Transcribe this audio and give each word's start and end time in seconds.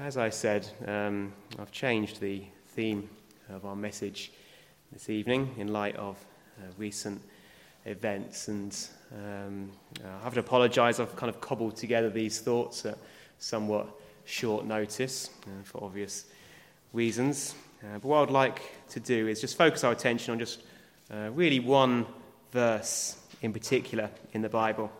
as 0.00 0.16
I 0.16 0.28
said, 0.28 0.68
um, 0.86 1.32
I've 1.58 1.72
changed 1.72 2.20
the 2.20 2.42
theme 2.68 3.08
of 3.48 3.64
our 3.64 3.76
message 3.76 4.30
this 4.92 5.08
evening 5.08 5.54
in 5.58 5.68
light 5.68 5.96
of 5.96 6.16
uh, 6.58 6.66
recent 6.76 7.20
events. 7.86 8.48
And 8.48 8.76
um, 9.12 9.70
I 10.04 10.24
have 10.24 10.34
to 10.34 10.40
apologise, 10.40 11.00
I've 11.00 11.16
kind 11.16 11.30
of 11.30 11.40
cobbled 11.40 11.76
together 11.76 12.10
these 12.10 12.40
thoughts 12.40 12.84
at 12.84 12.98
somewhat 13.38 13.88
short 14.24 14.66
notice 14.66 15.30
uh, 15.44 15.64
for 15.64 15.82
obvious 15.84 16.26
reasons. 16.92 17.54
Uh, 17.82 17.94
but 17.94 18.04
what 18.04 18.28
I'd 18.28 18.32
like 18.32 18.60
to 18.90 19.00
do 19.00 19.28
is 19.28 19.40
just 19.40 19.56
focus 19.56 19.82
our 19.82 19.92
attention 19.92 20.32
on 20.32 20.38
just 20.38 20.60
uh, 21.10 21.30
really 21.32 21.60
one 21.60 22.06
verse 22.52 23.16
in 23.40 23.52
particular 23.52 24.10
in 24.32 24.42
the 24.42 24.48
Bible. 24.48 24.90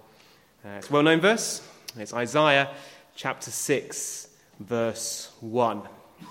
Uh, 0.64 0.78
it's 0.78 0.88
a 0.88 0.92
well 0.92 1.02
known 1.02 1.20
verse, 1.20 1.60
it's 1.98 2.14
Isaiah 2.14 2.70
chapter 3.14 3.50
6 3.50 4.28
verse 4.60 5.30
1. 5.40 5.78
Uh, 5.78 6.26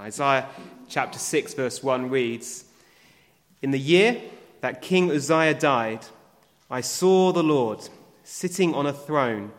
Isaiah 0.00 0.46
chapter 0.88 1.18
6, 1.18 1.54
verse 1.54 1.82
1 1.82 2.10
reads 2.10 2.64
In 3.62 3.70
the 3.70 3.78
year 3.78 4.20
that 4.60 4.82
King 4.82 5.10
Uzziah 5.10 5.54
died, 5.54 6.06
I 6.70 6.80
saw 6.80 7.32
the 7.32 7.42
Lord 7.42 7.88
sitting 8.24 8.74
on 8.74 8.86
a 8.86 8.92
throne, 8.92 9.52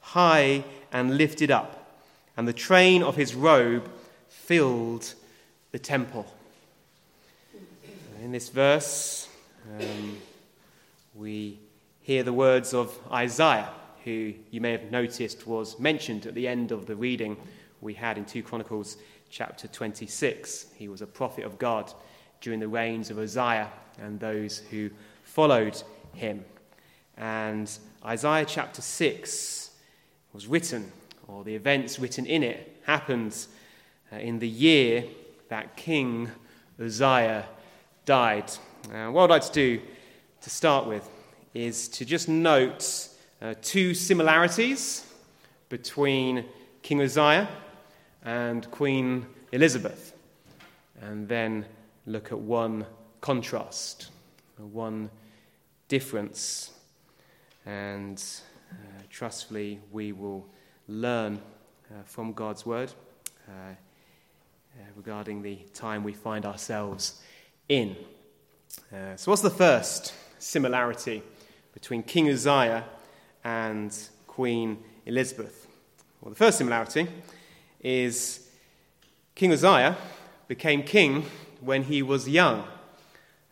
high 0.00 0.64
and 0.92 1.16
lifted 1.16 1.50
up, 1.50 2.00
and 2.36 2.46
the 2.46 2.52
train 2.52 3.02
of 3.02 3.16
his 3.16 3.34
robe 3.34 3.90
filled 4.28 5.14
the 5.72 5.78
temple. 5.78 6.26
In 8.22 8.30
this 8.30 8.48
verse, 8.50 9.28
um, 9.80 10.18
we 11.14 11.58
hear 12.02 12.22
the 12.22 12.32
words 12.32 12.74
of 12.74 12.96
Isaiah, 13.10 13.68
who 14.04 14.32
you 14.50 14.60
may 14.60 14.72
have 14.72 14.90
noticed 14.90 15.46
was 15.46 15.78
mentioned 15.78 16.26
at 16.26 16.34
the 16.34 16.48
end 16.48 16.72
of 16.72 16.86
the 16.86 16.96
reading 16.96 17.36
we 17.80 17.94
had 17.94 18.18
in 18.18 18.24
2 18.24 18.42
Chronicles 18.42 18.96
chapter 19.30 19.68
26. 19.68 20.66
He 20.76 20.88
was 20.88 21.02
a 21.02 21.06
prophet 21.06 21.44
of 21.44 21.58
God 21.58 21.92
during 22.40 22.60
the 22.60 22.68
reigns 22.68 23.10
of 23.10 23.18
Uzziah 23.18 23.70
and 24.00 24.18
those 24.20 24.58
who 24.70 24.90
followed 25.24 25.82
him. 26.14 26.44
And 27.16 27.70
Isaiah 28.04 28.44
chapter 28.44 28.82
6 28.82 29.70
was 30.32 30.46
written, 30.46 30.90
or 31.28 31.44
the 31.44 31.54
events 31.54 31.98
written 31.98 32.26
in 32.26 32.42
it, 32.42 32.80
happened 32.84 33.46
uh, 34.12 34.16
in 34.16 34.38
the 34.38 34.48
year 34.48 35.04
that 35.48 35.76
King 35.76 36.30
Uzziah 36.80 37.46
died. 38.04 38.50
Uh, 38.92 39.08
what 39.10 39.24
I'd 39.24 39.30
like 39.30 39.44
to 39.44 39.52
do 39.52 39.80
to 40.40 40.50
start 40.50 40.86
with 40.86 41.08
is 41.54 41.88
to 41.88 42.04
just 42.04 42.28
note 42.28 43.08
uh, 43.42 43.54
two 43.60 43.92
similarities 43.92 45.04
between 45.68 46.44
King 46.82 47.00
Uzziah 47.02 47.48
and 48.24 48.70
Queen 48.70 49.26
Elizabeth, 49.50 50.16
and 51.00 51.28
then 51.28 51.66
look 52.06 52.30
at 52.30 52.38
one 52.38 52.86
contrast, 53.20 54.10
one 54.56 55.10
difference, 55.88 56.70
and 57.66 58.22
uh, 58.70 58.74
trustfully 59.10 59.80
we 59.90 60.12
will 60.12 60.46
learn 60.86 61.40
uh, 61.90 61.94
from 62.04 62.32
God's 62.32 62.64
word 62.64 62.92
uh, 63.48 63.52
uh 63.52 64.82
regarding 64.96 65.42
the 65.42 65.56
time 65.74 66.04
we 66.04 66.12
find 66.12 66.46
ourselves 66.46 67.20
in. 67.68 67.96
So, 69.16 69.30
what's 69.30 69.42
the 69.42 69.50
first 69.50 70.14
similarity 70.38 71.22
between 71.74 72.02
King 72.02 72.30
Uzziah 72.30 72.84
and 73.44 73.96
Queen 74.26 74.78
Elizabeth? 75.06 75.66
Well, 76.20 76.30
the 76.30 76.36
first 76.36 76.58
similarity 76.58 77.08
is 77.80 78.48
King 79.34 79.52
Uzziah 79.52 79.96
became 80.48 80.82
king 80.82 81.24
when 81.60 81.84
he 81.84 82.02
was 82.02 82.28
young. 82.28 82.64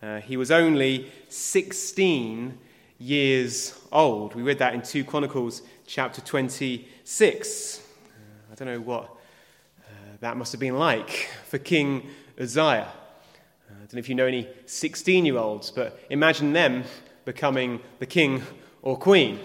Uh, 0.03 0.21
he 0.21 0.37
was 0.37 0.51
only 0.51 1.11
16 1.29 2.59
years 2.99 3.79
old. 3.91 4.35
We 4.35 4.43
read 4.43 4.59
that 4.59 4.75
in 4.75 4.83
2 4.83 5.05
Chronicles 5.05 5.63
chapter 5.87 6.21
26. 6.21 7.79
Uh, 7.79 8.53
I 8.53 8.55
don't 8.55 8.69
know 8.69 8.81
what 8.81 9.05
uh, 9.05 9.93
that 10.21 10.37
must 10.37 10.53
have 10.53 10.61
been 10.61 10.79
like 10.79 11.29
for 11.49 11.59
King 11.59 12.09
Uzziah. 12.39 12.89
Uh, 12.89 13.75
I 13.75 13.79
don't 13.81 13.95
know 13.95 13.99
if 13.99 14.09
you 14.09 14.15
know 14.15 14.27
any 14.27 14.49
16 14.67 15.27
year 15.27 15.39
olds, 15.39 15.71
but 15.71 16.01
imagine 16.11 16.53
them 16.53 16.85
becoming 17.25 17.81
the 17.99 18.07
king 18.07 18.43
or 18.83 18.97
queen. 18.97 19.41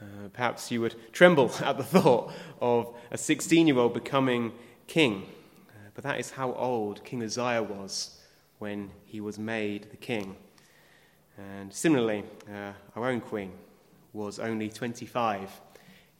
Uh, 0.00 0.28
perhaps 0.32 0.70
you 0.70 0.80
would 0.82 0.94
tremble 1.12 1.50
at 1.64 1.78
the 1.78 1.84
thought 1.84 2.30
of 2.60 2.94
a 3.10 3.16
16 3.16 3.66
year 3.66 3.78
old 3.78 3.94
becoming 3.94 4.52
king. 4.86 5.26
Uh, 5.70 5.88
but 5.94 6.04
that 6.04 6.20
is 6.20 6.30
how 6.30 6.52
old 6.52 7.02
King 7.04 7.22
Uzziah 7.22 7.62
was 7.62 8.20
when 8.58 8.90
he 9.06 9.20
was 9.20 9.38
made 9.38 9.90
the 9.90 9.96
king. 9.96 10.36
And 11.38 11.72
similarly, 11.72 12.24
uh, 12.50 12.72
our 12.94 13.08
own 13.08 13.20
queen 13.20 13.52
was 14.12 14.38
only 14.38 14.68
25 14.68 15.50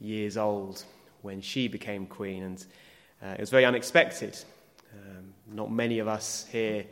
years 0.00 0.36
old 0.36 0.84
when 1.22 1.40
she 1.40 1.68
became 1.68 2.06
queen, 2.06 2.42
and 2.42 2.66
uh, 3.22 3.28
it 3.28 3.40
was 3.40 3.50
very 3.50 3.64
unexpected. 3.64 4.38
Um, 4.92 5.32
not 5.50 5.70
many 5.70 5.98
of 5.98 6.08
us 6.08 6.46
here 6.50 6.84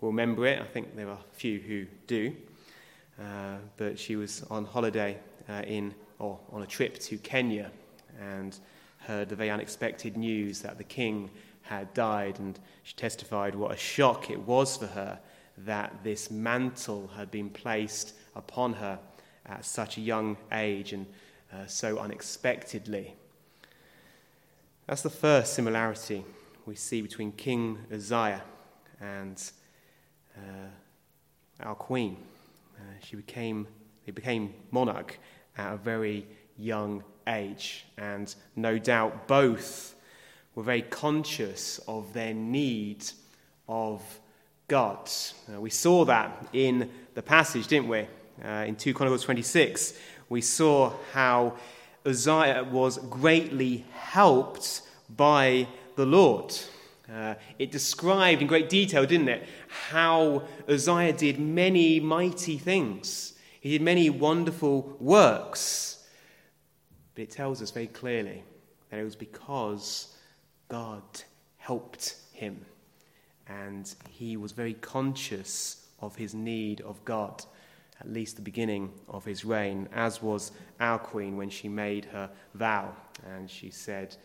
will 0.00 0.10
remember 0.10 0.46
it. 0.46 0.60
I 0.60 0.64
think 0.64 0.94
there 0.96 1.08
are 1.08 1.18
a 1.18 1.34
few 1.34 1.58
who 1.58 1.86
do. 2.06 2.34
But 3.76 3.98
she 3.98 4.16
was 4.16 4.44
on 4.50 4.64
holiday 4.64 5.18
in 5.66 5.94
or 6.22 6.38
on 6.52 6.62
a 6.62 6.66
trip 6.66 6.98
to 7.00 7.18
Kenya 7.18 7.70
and 8.20 8.56
heard 8.98 9.28
the 9.28 9.36
very 9.36 9.50
unexpected 9.50 10.16
news 10.16 10.60
that 10.60 10.78
the 10.78 10.84
king 10.84 11.30
had 11.62 11.92
died. 11.94 12.38
And 12.38 12.58
she 12.84 12.94
testified 12.94 13.54
what 13.54 13.72
a 13.72 13.76
shock 13.76 14.30
it 14.30 14.38
was 14.40 14.76
for 14.76 14.86
her 14.86 15.18
that 15.58 15.92
this 16.02 16.30
mantle 16.30 17.10
had 17.16 17.30
been 17.30 17.50
placed 17.50 18.14
upon 18.36 18.74
her 18.74 18.98
at 19.46 19.64
such 19.64 19.98
a 19.98 20.00
young 20.00 20.36
age 20.52 20.92
and 20.92 21.06
uh, 21.52 21.66
so 21.66 21.98
unexpectedly. 21.98 23.14
That's 24.86 25.02
the 25.02 25.10
first 25.10 25.54
similarity 25.54 26.24
we 26.64 26.76
see 26.76 27.02
between 27.02 27.32
King 27.32 27.78
Uzziah 27.92 28.42
and 29.00 29.42
uh, 30.36 31.64
our 31.64 31.74
queen. 31.74 32.16
Uh, 32.76 32.82
she 33.04 33.16
became, 33.16 33.66
he 34.04 34.12
became 34.12 34.54
monarch 34.70 35.18
at 35.56 35.74
a 35.74 35.76
very 35.76 36.26
young 36.58 37.02
age. 37.26 37.84
And 37.96 38.34
no 38.56 38.78
doubt 38.78 39.26
both 39.28 39.94
were 40.54 40.62
very 40.62 40.82
conscious 40.82 41.78
of 41.88 42.12
their 42.12 42.34
need 42.34 43.04
of 43.68 44.02
God. 44.68 45.10
Uh, 45.52 45.60
we 45.60 45.70
saw 45.70 46.04
that 46.04 46.46
in 46.52 46.90
the 47.14 47.22
passage, 47.22 47.66
didn't 47.66 47.88
we? 47.88 48.06
Uh, 48.44 48.64
in 48.66 48.76
2 48.76 48.94
Chronicles 48.94 49.22
26, 49.22 49.94
we 50.28 50.40
saw 50.40 50.92
how 51.12 51.54
Uzziah 52.04 52.66
was 52.70 52.98
greatly 52.98 53.84
helped 53.92 54.82
by 55.16 55.66
the 55.96 56.06
Lord. 56.06 56.54
Uh, 57.12 57.34
it 57.58 57.70
described 57.70 58.40
in 58.40 58.48
great 58.48 58.68
detail, 58.68 59.04
didn't 59.04 59.28
it, 59.28 59.46
how 59.90 60.42
Uzziah 60.68 61.12
did 61.12 61.38
many 61.38 62.00
mighty 62.00 62.56
things 62.56 63.31
he 63.62 63.70
did 63.70 63.80
many 63.80 64.10
wonderful 64.10 64.96
works. 64.98 66.04
But 67.14 67.22
it 67.22 67.30
tells 67.30 67.62
us 67.62 67.70
very 67.70 67.86
clearly 67.86 68.42
that 68.90 68.98
it 68.98 69.04
was 69.04 69.14
because 69.14 70.16
God 70.68 71.04
helped 71.58 72.16
him. 72.32 72.66
And 73.46 73.94
he 74.10 74.36
was 74.36 74.50
very 74.50 74.74
conscious 74.74 75.86
of 76.00 76.16
his 76.16 76.34
need 76.34 76.80
of 76.80 77.04
God, 77.04 77.44
at 78.00 78.12
least 78.12 78.34
the 78.34 78.42
beginning 78.42 78.90
of 79.08 79.24
his 79.24 79.44
reign, 79.44 79.88
as 79.94 80.20
was 80.20 80.50
our 80.80 80.98
queen 80.98 81.36
when 81.36 81.48
she 81.48 81.68
made 81.68 82.06
her 82.06 82.28
vow. 82.54 82.92
And 83.24 83.48
she 83.48 83.70
said, 83.70 84.16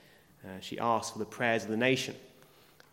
uh, 0.44 0.60
she 0.62 0.80
asked 0.80 1.14
for 1.14 1.20
the 1.20 1.26
prayers 1.26 1.64
of 1.64 1.70
the 1.70 1.78
nation 1.78 2.16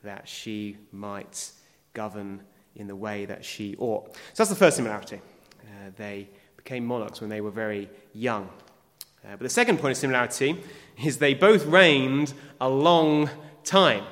that 0.02 0.28
she 0.28 0.76
might 0.92 1.52
govern 1.94 2.42
in 2.76 2.86
the 2.86 2.96
way 2.96 3.24
that 3.24 3.46
she 3.46 3.76
ought. 3.78 4.14
So 4.14 4.42
that's 4.42 4.50
the 4.50 4.56
first 4.56 4.76
similarity. 4.76 5.22
Uh, 5.64 5.90
they 5.96 6.28
became 6.56 6.84
monarchs 6.84 7.20
when 7.20 7.30
they 7.30 7.40
were 7.40 7.50
very 7.50 7.88
young. 8.12 8.48
Uh, 9.24 9.30
but 9.30 9.40
the 9.40 9.48
second 9.48 9.78
point 9.78 9.92
of 9.92 9.96
similarity 9.96 10.58
is 11.04 11.18
they 11.18 11.34
both 11.34 11.64
reigned 11.66 12.34
a 12.60 12.68
long 12.68 13.28
time. 13.64 14.04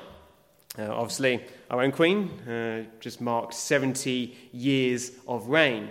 Uh, 0.79 0.85
obviously, 0.91 1.43
our 1.71 1.83
own 1.83 1.93
queen 1.93 2.29
uh, 2.49 2.85
just 3.01 3.21
marked 3.21 3.55
70 3.55 4.37
years 4.53 5.13
of 5.29 5.49
reign. 5.49 5.89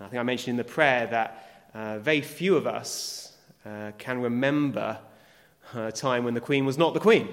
I 0.00 0.08
think 0.08 0.20
I 0.20 0.22
mentioned 0.22 0.50
in 0.50 0.56
the 0.56 0.64
prayer 0.64 1.06
that 1.06 1.70
uh, 1.74 1.98
very 1.98 2.20
few 2.20 2.56
of 2.56 2.66
us 2.66 3.24
can 3.98 4.22
remember 4.22 4.98
a 5.74 5.92
time 5.92 6.24
when 6.24 6.32
the 6.32 6.40
queen 6.40 6.64
was 6.64 6.78
not 6.78 6.94
the 6.94 7.00
queen. 7.00 7.28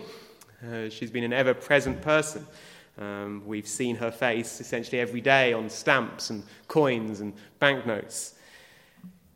She's 0.90 1.10
been 1.10 1.24
an 1.24 1.32
ever 1.32 1.54
present 1.54 2.02
person. 2.02 2.46
Um, 2.98 3.44
we've 3.46 3.68
seen 3.68 3.96
her 3.98 4.12
face 4.12 4.62
essentially 4.62 5.00
every 5.00 5.22
day 5.22 5.52
on 5.54 5.70
stamps 5.70 6.30
and 6.30 6.44
coins 6.68 7.20
and 7.20 7.34
banknotes. 7.60 8.36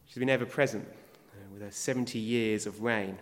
She's 0.05 0.17
been 0.17 0.29
ever 0.29 0.45
present 0.45 0.87
uh, 0.87 1.53
with 1.53 1.61
her 1.61 1.71
70 1.71 2.17
years 2.17 2.65
of 2.65 2.81
reign. 2.81 3.17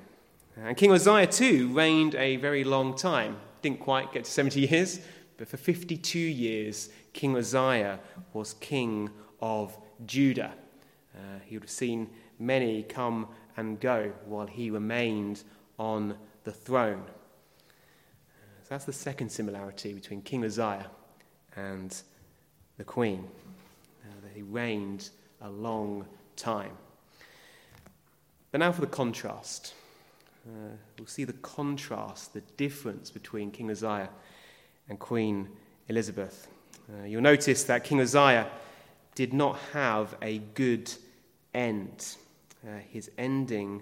And 0.56 0.76
King 0.76 0.92
Uzziah, 0.92 1.28
too, 1.28 1.70
reigned 1.70 2.16
a 2.16 2.38
very 2.38 2.64
long 2.64 2.96
time. 2.96 3.38
Didn't 3.62 3.80
quite 3.80 4.12
get 4.12 4.26
to 4.26 4.32
70 4.32 4.62
years, 4.62 5.00
but 5.38 5.48
for 5.48 5.58
52 5.58 6.18
years, 6.18 6.90
King 7.14 7.36
Uzziah 7.36 8.00
was 8.34 8.54
king 8.56 9.10
of 9.42 9.78
Judah. 10.06 10.54
Uh, 11.16 11.40
he 11.46 11.56
would 11.56 11.64
have 11.64 11.70
seen 11.70 12.10
many 12.40 12.84
come 12.84 13.28
and 13.56 13.80
go 13.80 14.12
while 14.26 14.48
he 14.48 14.70
remained 14.70 15.44
on 15.80 16.16
the 16.44 16.52
throne. 16.52 17.04
So 18.68 18.74
that's 18.74 18.84
the 18.84 18.92
second 18.92 19.30
similarity 19.30 19.94
between 19.94 20.22
King 20.22 20.44
Uzziah 20.44 20.88
and 21.56 21.96
the 22.78 22.84
queen. 22.84 23.26
Uh, 24.04 24.28
he 24.36 24.42
reigned 24.42 25.10
a 25.40 25.50
long 25.50 26.06
time. 26.36 26.74
But 28.52 28.58
now 28.58 28.74
for 28.74 28.82
the 28.82 28.88
contrast. 28.88 29.74
Uh, 30.46 30.76
we'll 31.00 31.08
see 31.08 31.24
the 31.24 31.32
contrast, 31.32 32.34
the 32.34 32.42
difference 32.58 33.10
between 33.10 33.52
King 33.52 33.72
Uzziah 33.72 34.10
and 34.90 35.00
Queen 35.00 35.48
Elizabeth. 35.88 36.50
Uh, 36.92 37.06
you'll 37.06 37.22
notice 37.22 37.64
that 37.64 37.86
King 37.86 38.02
Uzziah 38.02 38.50
did 39.16 39.34
not 39.34 39.58
have 39.72 40.14
a 40.22 40.40
good 40.40 40.92
end. 41.54 42.18
Uh, 42.68 42.80
his 42.90 43.10
ending 43.18 43.82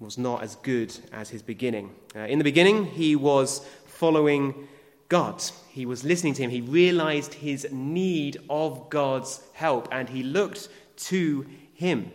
was 0.00 0.18
not 0.18 0.42
as 0.42 0.56
good 0.56 0.94
as 1.12 1.30
his 1.30 1.42
beginning. 1.42 1.90
Uh, 2.14 2.20
in 2.20 2.38
the 2.38 2.44
beginning, 2.44 2.86
he 2.86 3.16
was 3.16 3.66
following 3.86 4.68
God. 5.08 5.42
He 5.68 5.86
was 5.86 6.04
listening 6.04 6.34
to 6.34 6.42
him. 6.42 6.50
He 6.50 6.60
realized 6.60 7.34
his 7.34 7.66
need 7.70 8.38
of 8.48 8.90
God's 8.90 9.40
help 9.52 9.88
and 9.92 10.08
he 10.08 10.22
looked 10.22 10.68
to 10.96 11.46
him. 11.74 12.10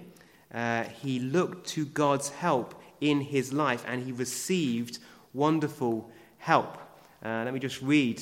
Uh, 0.53 0.83
he 0.83 1.19
looked 1.19 1.67
to 1.69 1.85
God's 1.85 2.29
help 2.29 2.81
in 3.01 3.21
his 3.21 3.53
life 3.53 3.83
and 3.87 4.03
he 4.03 4.11
received 4.11 4.99
wonderful 5.33 6.09
help. 6.37 6.77
Uh, 7.23 7.43
let 7.45 7.53
me 7.53 7.59
just 7.59 7.81
read 7.81 8.21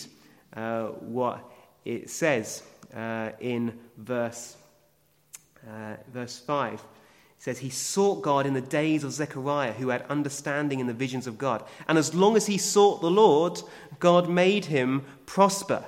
uh, 0.55 0.87
what 0.87 1.43
it 1.85 2.09
says 2.09 2.63
uh, 2.95 3.29
in 3.39 3.77
verse, 3.97 4.57
uh, 5.67 5.95
verse 6.11 6.39
5. 6.39 6.83
Says, 7.39 7.59
He 7.59 7.69
sought 7.69 8.23
God 8.23 8.45
in 8.45 8.53
the 8.53 8.61
days 8.61 9.03
of 9.03 9.11
Zechariah, 9.11 9.73
who 9.73 9.89
had 9.89 10.03
understanding 10.03 10.79
in 10.79 10.87
the 10.87 10.93
visions 10.93 11.27
of 11.27 11.37
God. 11.37 11.63
And 11.87 11.97
as 11.97 12.15
long 12.15 12.35
as 12.35 12.47
he 12.47 12.57
sought 12.57 13.01
the 13.01 13.11
Lord, 13.11 13.61
God 13.99 14.29
made 14.29 14.65
him 14.65 15.05
prosper. 15.25 15.83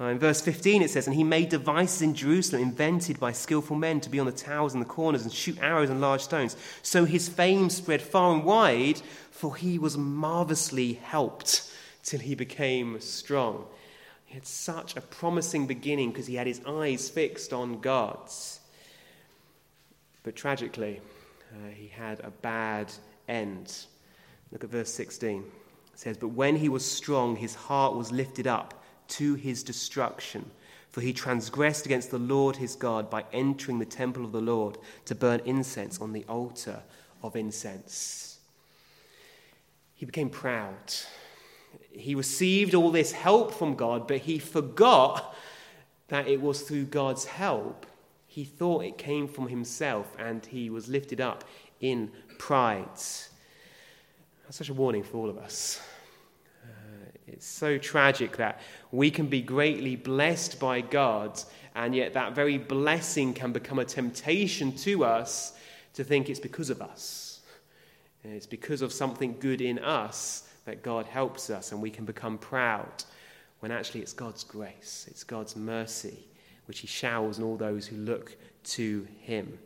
Uh, 0.00 0.04
in 0.04 0.18
verse 0.18 0.40
15, 0.40 0.82
it 0.82 0.90
says, 0.90 1.08
And 1.08 1.16
he 1.16 1.24
made 1.24 1.48
devices 1.48 2.02
in 2.02 2.14
Jerusalem 2.14 2.62
invented 2.62 3.18
by 3.18 3.32
skillful 3.32 3.76
men 3.76 4.00
to 4.00 4.10
be 4.10 4.20
on 4.20 4.26
the 4.26 4.32
towers 4.32 4.72
and 4.72 4.80
the 4.80 4.86
corners 4.86 5.22
and 5.22 5.32
shoot 5.32 5.58
arrows 5.60 5.90
and 5.90 6.00
large 6.00 6.20
stones. 6.20 6.56
So 6.82 7.04
his 7.04 7.28
fame 7.28 7.68
spread 7.68 8.00
far 8.00 8.32
and 8.32 8.44
wide, 8.44 9.00
for 9.32 9.56
he 9.56 9.78
was 9.78 9.98
marvelously 9.98 10.94
helped 10.94 11.68
till 12.04 12.20
he 12.20 12.36
became 12.36 13.00
strong. 13.00 13.64
He 14.24 14.34
had 14.34 14.46
such 14.46 14.96
a 14.96 15.00
promising 15.00 15.66
beginning 15.66 16.10
because 16.10 16.26
he 16.26 16.36
had 16.36 16.46
his 16.46 16.60
eyes 16.64 17.08
fixed 17.08 17.52
on 17.52 17.80
God's. 17.80 18.60
But 20.28 20.36
tragically, 20.36 21.00
uh, 21.54 21.70
he 21.70 21.88
had 21.88 22.20
a 22.20 22.30
bad 22.30 22.92
end. 23.28 23.86
Look 24.52 24.62
at 24.62 24.68
verse 24.68 24.92
16. 24.92 25.38
It 25.38 25.98
says, 25.98 26.18
But 26.18 26.28
when 26.28 26.54
he 26.54 26.68
was 26.68 26.84
strong, 26.84 27.34
his 27.34 27.54
heart 27.54 27.96
was 27.96 28.12
lifted 28.12 28.46
up 28.46 28.84
to 29.08 29.36
his 29.36 29.62
destruction. 29.62 30.50
For 30.90 31.00
he 31.00 31.14
transgressed 31.14 31.86
against 31.86 32.10
the 32.10 32.18
Lord 32.18 32.56
his 32.56 32.76
God 32.76 33.08
by 33.08 33.24
entering 33.32 33.78
the 33.78 33.86
temple 33.86 34.22
of 34.22 34.32
the 34.32 34.42
Lord 34.42 34.76
to 35.06 35.14
burn 35.14 35.40
incense 35.46 35.98
on 35.98 36.12
the 36.12 36.26
altar 36.28 36.82
of 37.22 37.34
incense. 37.34 38.38
He 39.94 40.04
became 40.04 40.28
proud. 40.28 40.92
He 41.90 42.14
received 42.14 42.74
all 42.74 42.90
this 42.90 43.12
help 43.12 43.54
from 43.54 43.76
God, 43.76 44.06
but 44.06 44.18
he 44.18 44.38
forgot 44.38 45.34
that 46.08 46.28
it 46.28 46.42
was 46.42 46.60
through 46.60 46.84
God's 46.84 47.24
help. 47.24 47.86
He 48.28 48.44
thought 48.44 48.84
it 48.84 48.98
came 48.98 49.26
from 49.26 49.48
himself, 49.48 50.14
and 50.18 50.44
he 50.46 50.70
was 50.70 50.86
lifted 50.88 51.20
up 51.20 51.44
in 51.80 52.12
pride. 52.38 52.86
That's 54.44 54.56
such 54.56 54.68
a 54.68 54.74
warning 54.74 55.02
for 55.02 55.16
all 55.16 55.30
of 55.30 55.38
us. 55.38 55.80
Uh, 56.62 57.10
it's 57.26 57.46
so 57.46 57.78
tragic 57.78 58.36
that 58.36 58.60
we 58.92 59.10
can 59.10 59.26
be 59.26 59.40
greatly 59.42 59.96
blessed 59.96 60.60
by 60.60 60.82
God, 60.82 61.42
and 61.74 61.94
yet 61.94 62.12
that 62.12 62.34
very 62.34 62.58
blessing 62.58 63.32
can 63.32 63.52
become 63.52 63.78
a 63.78 63.84
temptation 63.84 64.72
to 64.76 65.04
us 65.04 65.54
to 65.94 66.04
think 66.04 66.28
it's 66.28 66.38
because 66.38 66.70
of 66.70 66.82
us. 66.82 67.40
It's 68.24 68.46
because 68.46 68.82
of 68.82 68.92
something 68.92 69.36
good 69.40 69.62
in 69.62 69.78
us 69.78 70.48
that 70.66 70.82
God 70.82 71.06
helps 71.06 71.48
us, 71.48 71.72
and 71.72 71.80
we 71.80 71.90
can 71.90 72.04
become 72.04 72.36
proud 72.36 73.04
when 73.60 73.72
actually 73.72 74.02
it's 74.02 74.12
God's 74.12 74.44
grace, 74.44 75.06
it's 75.10 75.24
God's 75.24 75.56
mercy, 75.56 76.27
which 76.68 76.80
He 76.80 76.86
showers 76.86 77.38
on 77.38 77.44
all 77.44 77.56
those 77.56 77.86
who 77.86 77.96
look 77.96 78.36
to 78.64 79.06
Him. 79.20 79.58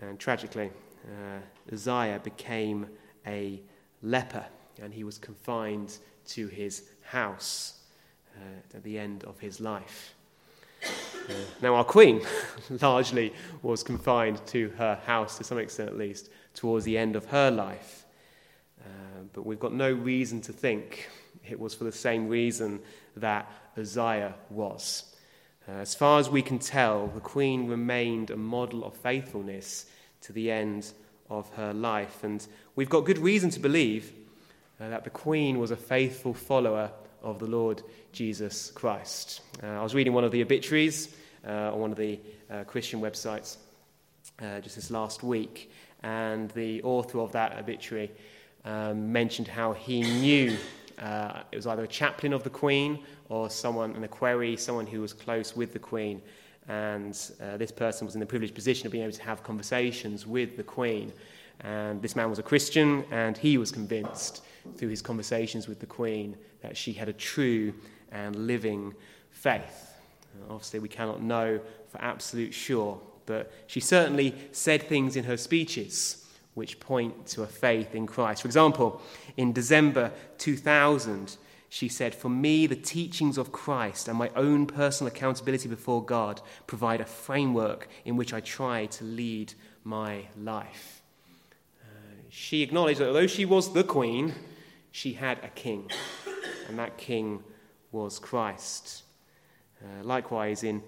And 0.00 0.18
tragically, 0.18 0.70
uh, 1.06 1.40
Uzziah 1.72 2.20
became 2.22 2.86
a 3.26 3.60
leper, 4.02 4.44
and 4.80 4.92
he 4.92 5.04
was 5.04 5.18
confined 5.18 5.98
to 6.26 6.46
his 6.48 6.84
house 7.02 7.80
uh, 8.36 8.76
at 8.76 8.82
the 8.84 8.98
end 8.98 9.24
of 9.24 9.38
his 9.38 9.60
life. 9.60 10.14
Uh, 10.84 11.32
now, 11.60 11.74
our 11.74 11.84
queen 11.84 12.22
largely 12.80 13.32
was 13.62 13.82
confined 13.82 14.40
to 14.46 14.70
her 14.78 15.00
house, 15.04 15.36
to 15.38 15.44
some 15.44 15.58
extent 15.58 15.88
at 15.88 15.98
least, 15.98 16.30
towards 16.54 16.84
the 16.84 16.96
end 16.96 17.16
of 17.16 17.26
her 17.26 17.50
life. 17.50 18.04
Uh, 18.80 19.22
but 19.32 19.44
we've 19.44 19.60
got 19.60 19.72
no 19.72 19.92
reason 19.92 20.40
to 20.40 20.52
think 20.52 21.08
it 21.48 21.58
was 21.58 21.74
for 21.74 21.84
the 21.84 21.92
same 21.92 22.28
reason 22.28 22.80
that 23.16 23.50
Uzziah 23.76 24.34
was. 24.50 25.16
Uh, 25.68 25.72
as 25.72 25.94
far 25.94 26.18
as 26.18 26.30
we 26.30 26.40
can 26.40 26.58
tell, 26.58 27.08
the 27.08 27.20
queen 27.20 27.68
remained 27.68 28.30
a 28.30 28.36
model 28.36 28.84
of 28.84 28.94
faithfulness 28.94 29.84
to 30.22 30.32
the 30.32 30.50
end 30.50 30.92
of 31.28 31.48
her 31.54 31.74
life. 31.74 32.24
And 32.24 32.46
we've 32.74 32.88
got 32.88 33.04
good 33.04 33.18
reason 33.18 33.50
to 33.50 33.60
believe 33.60 34.12
uh, 34.80 34.88
that 34.88 35.04
the 35.04 35.10
Queen 35.10 35.58
was 35.58 35.70
a 35.70 35.76
faithful 35.76 36.32
follower 36.32 36.90
of 37.22 37.38
the 37.38 37.46
Lord 37.46 37.82
Jesus 38.12 38.70
Christ. 38.70 39.42
Uh, 39.62 39.66
I 39.66 39.82
was 39.82 39.94
reading 39.94 40.14
one 40.14 40.24
of 40.24 40.32
the 40.32 40.40
obituaries 40.40 41.14
uh, 41.46 41.72
on 41.72 41.80
one 41.80 41.90
of 41.90 41.98
the 41.98 42.18
uh, 42.50 42.64
Christian 42.64 43.00
websites 43.00 43.58
uh, 44.40 44.60
just 44.60 44.76
this 44.76 44.90
last 44.90 45.22
week, 45.22 45.70
and 46.02 46.50
the 46.52 46.82
author 46.82 47.18
of 47.18 47.32
that 47.32 47.58
obituary 47.58 48.10
um, 48.64 49.12
mentioned 49.12 49.48
how 49.48 49.72
he 49.72 50.00
knew 50.00 50.56
it 51.52 51.56
was 51.56 51.66
either 51.66 51.84
a 51.84 51.88
chaplain 51.88 52.32
of 52.32 52.42
the 52.42 52.50
Queen 52.50 53.00
or 53.28 53.50
someone, 53.50 53.94
an 53.94 54.04
equerry, 54.04 54.56
someone 54.56 54.86
who 54.86 55.00
was 55.00 55.12
close 55.12 55.56
with 55.56 55.72
the 55.72 55.78
Queen. 55.78 56.22
And 56.68 57.18
uh, 57.42 57.56
this 57.56 57.70
person 57.70 58.06
was 58.06 58.14
in 58.14 58.20
the 58.20 58.26
privileged 58.26 58.54
position 58.54 58.86
of 58.86 58.92
being 58.92 59.04
able 59.04 59.14
to 59.14 59.22
have 59.22 59.42
conversations 59.42 60.26
with 60.26 60.56
the 60.56 60.62
Queen. 60.62 61.12
And 61.60 62.00
this 62.00 62.14
man 62.14 62.30
was 62.30 62.38
a 62.38 62.42
Christian, 62.42 63.04
and 63.10 63.36
he 63.36 63.58
was 63.58 63.72
convinced 63.72 64.42
through 64.76 64.88
his 64.88 65.02
conversations 65.02 65.66
with 65.66 65.80
the 65.80 65.86
Queen 65.86 66.36
that 66.62 66.76
she 66.76 66.92
had 66.92 67.08
a 67.08 67.12
true 67.12 67.72
and 68.12 68.46
living 68.46 68.94
faith. 69.30 69.94
Obviously, 70.48 70.78
we 70.78 70.88
cannot 70.88 71.22
know 71.22 71.60
for 71.88 72.00
absolute 72.00 72.54
sure, 72.54 73.00
but 73.26 73.50
she 73.66 73.80
certainly 73.80 74.34
said 74.52 74.82
things 74.82 75.16
in 75.16 75.24
her 75.24 75.36
speeches 75.36 76.26
which 76.54 76.80
point 76.80 77.26
to 77.28 77.42
a 77.42 77.46
faith 77.46 77.94
in 77.94 78.06
Christ. 78.06 78.42
For 78.42 78.48
example, 78.48 79.00
in 79.36 79.52
December 79.52 80.10
2000, 80.38 81.36
she 81.68 81.88
said, 81.88 82.14
For 82.14 82.28
me, 82.28 82.66
the 82.66 82.76
teachings 82.76 83.36
of 83.36 83.52
Christ 83.52 84.08
and 84.08 84.16
my 84.16 84.30
own 84.34 84.66
personal 84.66 85.12
accountability 85.12 85.68
before 85.68 86.04
God 86.04 86.40
provide 86.66 87.00
a 87.00 87.04
framework 87.04 87.88
in 88.04 88.16
which 88.16 88.32
I 88.32 88.40
try 88.40 88.86
to 88.86 89.04
lead 89.04 89.54
my 89.84 90.26
life. 90.36 91.02
Uh, 91.82 91.86
she 92.30 92.62
acknowledged 92.62 93.00
that 93.00 93.08
although 93.08 93.26
she 93.26 93.44
was 93.44 93.72
the 93.72 93.84
queen, 93.84 94.34
she 94.90 95.12
had 95.12 95.38
a 95.44 95.48
king, 95.48 95.90
and 96.68 96.78
that 96.78 96.96
king 96.96 97.42
was 97.92 98.18
Christ. 98.18 99.02
Uh, 99.82 100.02
likewise, 100.02 100.64
in 100.64 100.82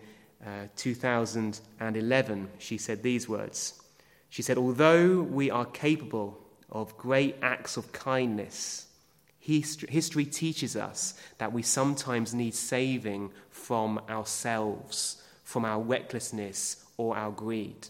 uh, 0.45 0.67
2011, 0.77 2.49
she 2.59 2.79
said 2.79 3.03
these 3.03 3.29
words. 3.29 3.81
She 4.31 4.43
said, 4.43 4.57
Although 4.57 5.23
we 5.23 5.51
are 5.51 5.67
capable 5.67 6.39
of 6.71 6.97
great 6.97 7.37
acts 7.43 7.77
of 7.77 7.93
kindness, 7.93 8.87
history 9.41 10.25
teaches 10.27 10.77
us 10.77 11.15
that 11.39 11.53
we 11.53 11.63
sometimes 11.63 12.35
need 12.35 12.55
saving 12.55 13.31
from 13.51 14.01
ourselves, 14.09 15.23
from 15.45 15.65
our 15.65 15.81
recklessness 15.81 16.85
or 16.97 17.17
our 17.17 17.31
greed. 17.31 17.89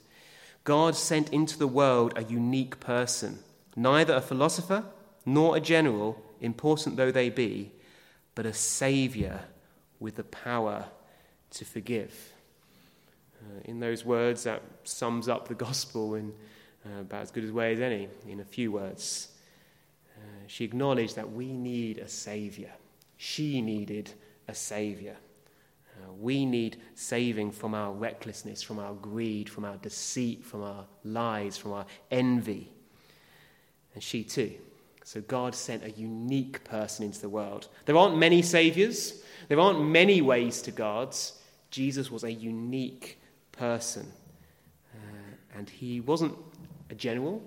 God 0.64 0.94
sent 0.94 1.32
into 1.32 1.58
the 1.58 1.66
world 1.66 2.12
a 2.16 2.24
unique 2.24 2.78
person, 2.80 3.40
neither 3.74 4.14
a 4.14 4.20
philosopher 4.20 4.84
nor 5.26 5.56
a 5.56 5.60
general, 5.60 6.22
important 6.40 6.96
though 6.96 7.10
they 7.10 7.30
be, 7.30 7.72
but 8.34 8.46
a 8.46 8.54
Saviour 8.54 9.40
with 9.98 10.16
the 10.16 10.24
power 10.24 10.86
to 11.50 11.64
forgive. 11.64 12.32
Uh, 13.42 13.60
in 13.64 13.80
those 13.80 14.04
words, 14.04 14.44
that 14.44 14.62
sums 14.84 15.28
up 15.28 15.48
the 15.48 15.54
gospel 15.54 16.14
in 16.14 16.32
uh, 16.86 17.00
about 17.00 17.22
as 17.22 17.30
good 17.30 17.48
a 17.48 17.52
way 17.52 17.72
as 17.72 17.80
any, 17.80 18.08
in 18.28 18.40
a 18.40 18.44
few 18.44 18.72
words. 18.72 19.29
She 20.50 20.64
acknowledged 20.64 21.14
that 21.14 21.30
we 21.30 21.52
need 21.52 21.98
a 21.98 22.08
Saviour. 22.08 22.70
She 23.18 23.62
needed 23.62 24.10
a 24.48 24.54
Saviour. 24.54 25.14
Uh, 25.94 26.12
we 26.14 26.44
need 26.44 26.78
saving 26.96 27.52
from 27.52 27.72
our 27.72 27.92
recklessness, 27.92 28.60
from 28.60 28.80
our 28.80 28.94
greed, 28.94 29.48
from 29.48 29.64
our 29.64 29.76
deceit, 29.76 30.44
from 30.44 30.64
our 30.64 30.86
lies, 31.04 31.56
from 31.56 31.70
our 31.70 31.86
envy. 32.10 32.72
And 33.94 34.02
she 34.02 34.24
too. 34.24 34.54
So 35.04 35.20
God 35.20 35.54
sent 35.54 35.84
a 35.84 35.92
unique 35.92 36.64
person 36.64 37.06
into 37.06 37.20
the 37.20 37.28
world. 37.28 37.68
There 37.84 37.96
aren't 37.96 38.18
many 38.18 38.42
saviors, 38.42 39.22
there 39.46 39.60
aren't 39.60 39.80
many 39.80 40.20
ways 40.20 40.62
to 40.62 40.72
God. 40.72 41.14
Jesus 41.70 42.10
was 42.10 42.24
a 42.24 42.32
unique 42.32 43.20
person. 43.52 44.12
Uh, 44.92 45.56
and 45.56 45.70
he 45.70 46.00
wasn't 46.00 46.36
a 46.90 46.96
general 46.96 47.40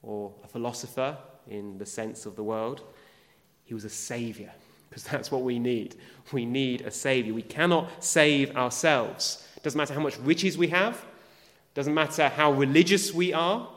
or 0.00 0.32
a 0.44 0.46
philosopher 0.46 1.18
in 1.48 1.78
the 1.78 1.86
sense 1.86 2.26
of 2.26 2.36
the 2.36 2.44
world, 2.44 2.82
he 3.64 3.74
was 3.74 3.84
a 3.84 3.90
savior 3.90 4.52
because 4.94 5.10
that's 5.10 5.32
what 5.32 5.42
we 5.42 5.58
need. 5.58 5.96
We 6.30 6.46
need 6.46 6.82
a 6.82 6.90
Savior. 6.92 7.34
We 7.34 7.42
cannot 7.42 8.04
save 8.04 8.56
ourselves. 8.56 9.44
Doesn't 9.64 9.76
matter 9.76 9.92
how 9.92 10.00
much 10.00 10.16
riches 10.18 10.56
we 10.56 10.68
have, 10.68 11.04
doesn't 11.74 11.94
matter 11.94 12.28
how 12.28 12.52
religious 12.52 13.12
we 13.12 13.32
are, 13.32 13.68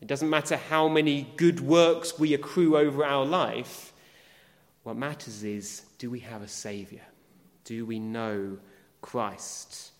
it 0.00 0.06
doesn't 0.06 0.30
matter 0.30 0.56
how 0.56 0.86
many 0.86 1.26
good 1.36 1.58
works 1.58 2.16
we 2.16 2.34
accrue 2.34 2.76
over 2.76 3.04
our 3.04 3.24
life. 3.24 3.92
What 4.84 4.96
matters 4.96 5.42
is 5.42 5.82
do 5.98 6.10
we 6.10 6.20
have 6.20 6.42
a 6.42 6.48
Savior? 6.48 7.02
Do 7.64 7.84
we 7.84 7.98
know 7.98 8.56
Christ? 9.00 9.90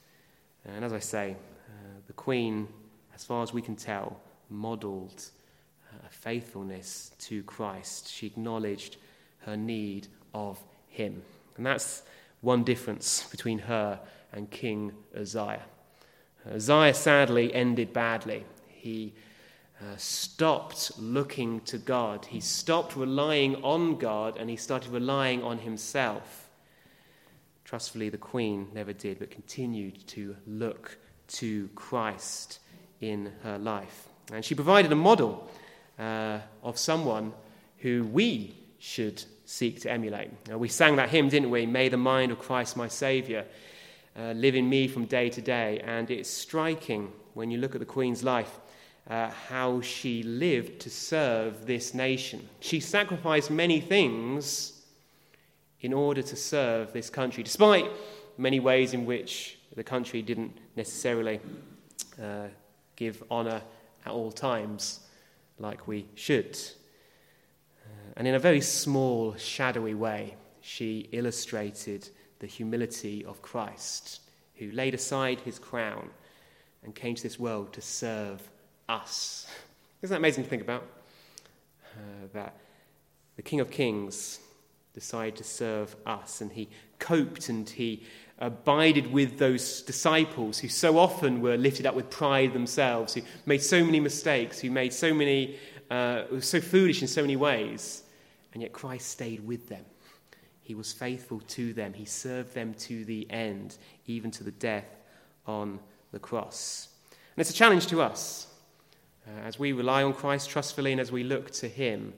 And 0.64 0.84
as 0.84 0.92
I 0.92 1.00
say, 1.00 1.36
uh, 1.68 1.72
the 2.06 2.12
Queen, 2.12 2.68
as 3.16 3.24
far 3.24 3.42
as 3.42 3.52
we 3.52 3.62
can 3.62 3.74
tell, 3.74 4.20
modelled 4.48 5.24
uh, 5.24 5.41
faithfulness 6.10 7.12
to 7.18 7.42
Christ. 7.44 8.10
She 8.10 8.26
acknowledged 8.26 8.96
her 9.40 9.56
need 9.56 10.08
of 10.34 10.58
him. 10.88 11.22
And 11.56 11.66
that's 11.66 12.02
one 12.40 12.64
difference 12.64 13.24
between 13.30 13.58
her 13.60 14.00
and 14.32 14.50
King 14.50 14.92
Uzziah. 15.16 15.62
Uzziah 16.50 16.94
sadly 16.94 17.54
ended 17.54 17.92
badly. 17.92 18.44
He 18.68 19.12
uh, 19.80 19.96
stopped 19.96 20.92
looking 20.98 21.60
to 21.62 21.78
God. 21.78 22.24
He 22.26 22.40
stopped 22.40 22.96
relying 22.96 23.56
on 23.56 23.96
God 23.96 24.36
and 24.38 24.48
he 24.50 24.56
started 24.56 24.90
relying 24.92 25.42
on 25.42 25.58
himself. 25.58 26.48
Trustfully, 27.64 28.08
the 28.08 28.18
queen 28.18 28.68
never 28.74 28.92
did, 28.92 29.18
but 29.18 29.30
continued 29.30 30.06
to 30.08 30.36
look 30.46 30.98
to 31.28 31.68
Christ 31.74 32.58
in 33.00 33.32
her 33.42 33.58
life. 33.58 34.08
And 34.32 34.44
she 34.44 34.54
provided 34.54 34.92
a 34.92 34.96
model 34.96 35.50
uh, 36.02 36.40
of 36.62 36.78
someone 36.78 37.32
who 37.78 38.04
we 38.04 38.54
should 38.78 39.22
seek 39.44 39.80
to 39.80 39.90
emulate. 39.90 40.30
We 40.50 40.68
sang 40.68 40.96
that 40.96 41.10
hymn, 41.10 41.28
didn't 41.28 41.50
we? 41.50 41.66
May 41.66 41.88
the 41.88 41.96
mind 41.96 42.32
of 42.32 42.38
Christ, 42.38 42.76
my 42.76 42.88
Saviour, 42.88 43.44
uh, 44.18 44.32
live 44.32 44.54
in 44.54 44.68
me 44.68 44.88
from 44.88 45.04
day 45.04 45.30
to 45.30 45.40
day. 45.40 45.80
And 45.84 46.10
it's 46.10 46.28
striking 46.28 47.12
when 47.34 47.50
you 47.50 47.58
look 47.58 47.74
at 47.74 47.78
the 47.78 47.86
Queen's 47.86 48.24
life 48.24 48.58
uh, 49.08 49.30
how 49.48 49.80
she 49.80 50.22
lived 50.22 50.80
to 50.80 50.90
serve 50.90 51.66
this 51.66 51.94
nation. 51.94 52.48
She 52.60 52.80
sacrificed 52.80 53.50
many 53.50 53.80
things 53.80 54.80
in 55.80 55.92
order 55.92 56.22
to 56.22 56.36
serve 56.36 56.92
this 56.92 57.10
country, 57.10 57.42
despite 57.42 57.86
many 58.38 58.60
ways 58.60 58.94
in 58.94 59.04
which 59.06 59.58
the 59.76 59.84
country 59.84 60.22
didn't 60.22 60.56
necessarily 60.76 61.40
uh, 62.20 62.46
give 62.96 63.22
honour 63.30 63.62
at 64.04 64.12
all 64.12 64.32
times 64.32 65.00
like 65.62 65.88
we 65.88 66.06
should. 66.14 66.58
And 68.16 68.28
in 68.28 68.34
a 68.34 68.38
very 68.38 68.60
small, 68.60 69.34
shadowy 69.36 69.94
way, 69.94 70.36
she 70.60 71.08
illustrated 71.12 72.08
the 72.40 72.46
humility 72.46 73.24
of 73.24 73.40
Christ, 73.40 74.20
who 74.56 74.70
laid 74.72 74.94
aside 74.94 75.40
his 75.40 75.58
crown 75.58 76.10
and 76.84 76.94
came 76.94 77.14
to 77.14 77.22
this 77.22 77.38
world 77.38 77.72
to 77.72 77.80
serve 77.80 78.42
us. 78.88 79.46
Isn't 80.02 80.12
that 80.12 80.18
amazing 80.18 80.44
to 80.44 80.50
think 80.50 80.62
about? 80.62 80.84
Uh, 81.94 82.26
that 82.34 82.56
the 83.36 83.42
King 83.42 83.60
of 83.60 83.70
Kings 83.70 84.40
decided 84.94 85.36
to 85.36 85.44
serve 85.44 85.96
us, 86.06 86.40
and 86.40 86.52
he 86.52 86.68
coped 86.98 87.48
and 87.48 87.68
he 87.68 88.02
abided 88.38 89.12
with 89.12 89.38
those 89.38 89.82
disciples 89.82 90.58
who 90.58 90.68
so 90.68 90.98
often 90.98 91.40
were 91.40 91.56
lifted 91.56 91.86
up 91.86 91.94
with 91.94 92.10
pride 92.10 92.52
themselves, 92.52 93.14
who 93.14 93.22
made 93.46 93.62
so 93.62 93.84
many 93.84 94.00
mistakes, 94.00 94.58
who 94.58 94.70
made 94.70 94.92
so 94.92 95.14
many, 95.14 95.56
uh, 95.90 96.24
were 96.30 96.40
so 96.40 96.60
foolish 96.60 97.02
in 97.02 97.08
so 97.08 97.22
many 97.22 97.36
ways. 97.36 98.02
And 98.52 98.62
yet 98.62 98.72
Christ 98.72 99.08
stayed 99.08 99.46
with 99.46 99.68
them. 99.68 99.84
He 100.60 100.74
was 100.74 100.92
faithful 100.92 101.40
to 101.40 101.72
them. 101.72 101.92
He 101.92 102.04
served 102.04 102.54
them 102.54 102.74
to 102.74 103.04
the 103.04 103.30
end, 103.30 103.78
even 104.06 104.30
to 104.32 104.44
the 104.44 104.52
death 104.52 104.88
on 105.46 105.78
the 106.12 106.18
cross. 106.18 106.88
And 107.36 107.40
it's 107.40 107.50
a 107.50 107.54
challenge 107.54 107.86
to 107.88 108.02
us. 108.02 108.48
Uh, 109.26 109.40
as 109.46 109.58
we 109.58 109.72
rely 109.72 110.02
on 110.02 110.12
Christ 110.12 110.50
trustfully 110.50 110.92
and 110.92 111.00
as 111.00 111.12
we 111.12 111.22
look 111.22 111.50
to 111.52 111.68
Him, 111.68 112.12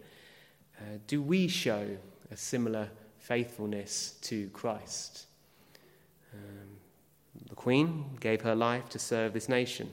uh, 0.79 0.99
do 1.07 1.23
we 1.23 1.49
show 1.49 1.97
a 2.35 2.37
similar 2.37 2.91
faithfulness 3.19 4.19
to 4.23 4.49
Christ? 4.49 5.27
Um, 6.35 6.69
the 7.49 7.55
Queen 7.55 8.05
gave 8.19 8.41
her 8.43 8.57
life 8.57 8.89
to 8.91 8.99
serve 8.99 9.33
this 9.33 9.49
nation. 9.49 9.91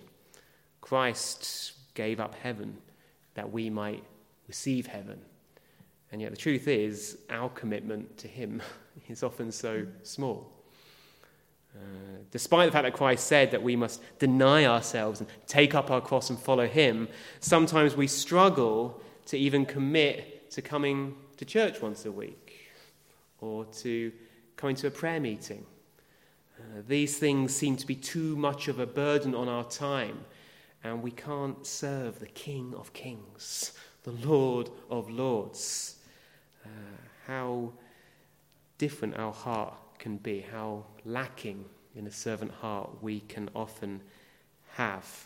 Christ 0.82 1.74
gave 1.94 2.20
up 2.20 2.34
heaven 2.34 2.78
that 3.36 3.52
we 3.52 3.70
might 3.70 4.04
receive 4.48 4.88
heaven. 4.88 5.22
And 6.12 6.20
yet, 6.20 6.32
the 6.32 6.38
truth 6.38 6.68
is, 6.68 7.20
our 7.30 7.48
commitment 7.50 8.18
to 8.18 8.28
Him 8.28 8.62
is 9.08 9.22
often 9.22 9.52
so 9.52 9.86
small. 10.02 10.52
Uh, 11.76 11.80
despite 12.32 12.68
the 12.68 12.72
fact 12.72 12.84
that 12.84 12.94
Christ 12.94 13.28
said 13.28 13.52
that 13.52 13.62
we 13.62 13.76
must 13.76 14.02
deny 14.18 14.66
ourselves 14.66 15.22
and 15.22 15.30
take 15.48 15.76
up 15.76 15.92
our 15.92 16.02
cross 16.02 16.32
and 16.32 16.40
follow 16.40 16.68
Him, 16.68 17.08
sometimes 17.40 17.96
we 17.96 18.08
struggle 18.08 19.00
to 19.28 19.38
even 19.38 19.64
commit 19.64 20.50
to 20.52 20.62
coming 20.64 21.16
to 21.42 21.46
church 21.46 21.82
once 21.82 22.06
a 22.06 22.12
week 22.12 22.70
or 23.40 23.66
to 23.66 24.12
coming 24.58 24.76
to 24.76 24.86
a 24.86 24.92
prayer 24.92 25.20
meeting. 25.20 25.66
Uh, 26.56 26.84
these 26.88 27.18
things 27.18 27.56
seem 27.56 27.76
to 27.76 27.88
be 27.88 27.96
too 27.96 28.36
much 28.36 28.68
of 28.68 28.78
a 28.78 28.86
burden 28.86 29.34
on 29.34 29.50
our 29.50 29.64
time, 29.64 30.24
and 30.84 31.02
we 31.02 31.10
can't 31.10 31.66
serve 31.66 32.20
the 32.20 32.28
King 32.28 32.76
of 32.78 32.94
Kings, 32.94 33.72
the 34.04 34.12
Lord 34.12 34.70
of 34.92 35.10
Lords 35.10 35.96
uh, 36.64 36.70
how 37.26 37.74
different 38.78 39.18
our 39.18 39.34
heart 39.34 39.74
can 39.98 40.18
be, 40.18 40.42
how 40.42 40.86
lacking 41.06 41.66
in 41.96 42.06
a 42.06 42.12
servant 42.12 42.52
heart 42.52 43.02
we 43.02 43.22
can 43.22 43.50
often 43.56 44.00
have. 44.74 45.26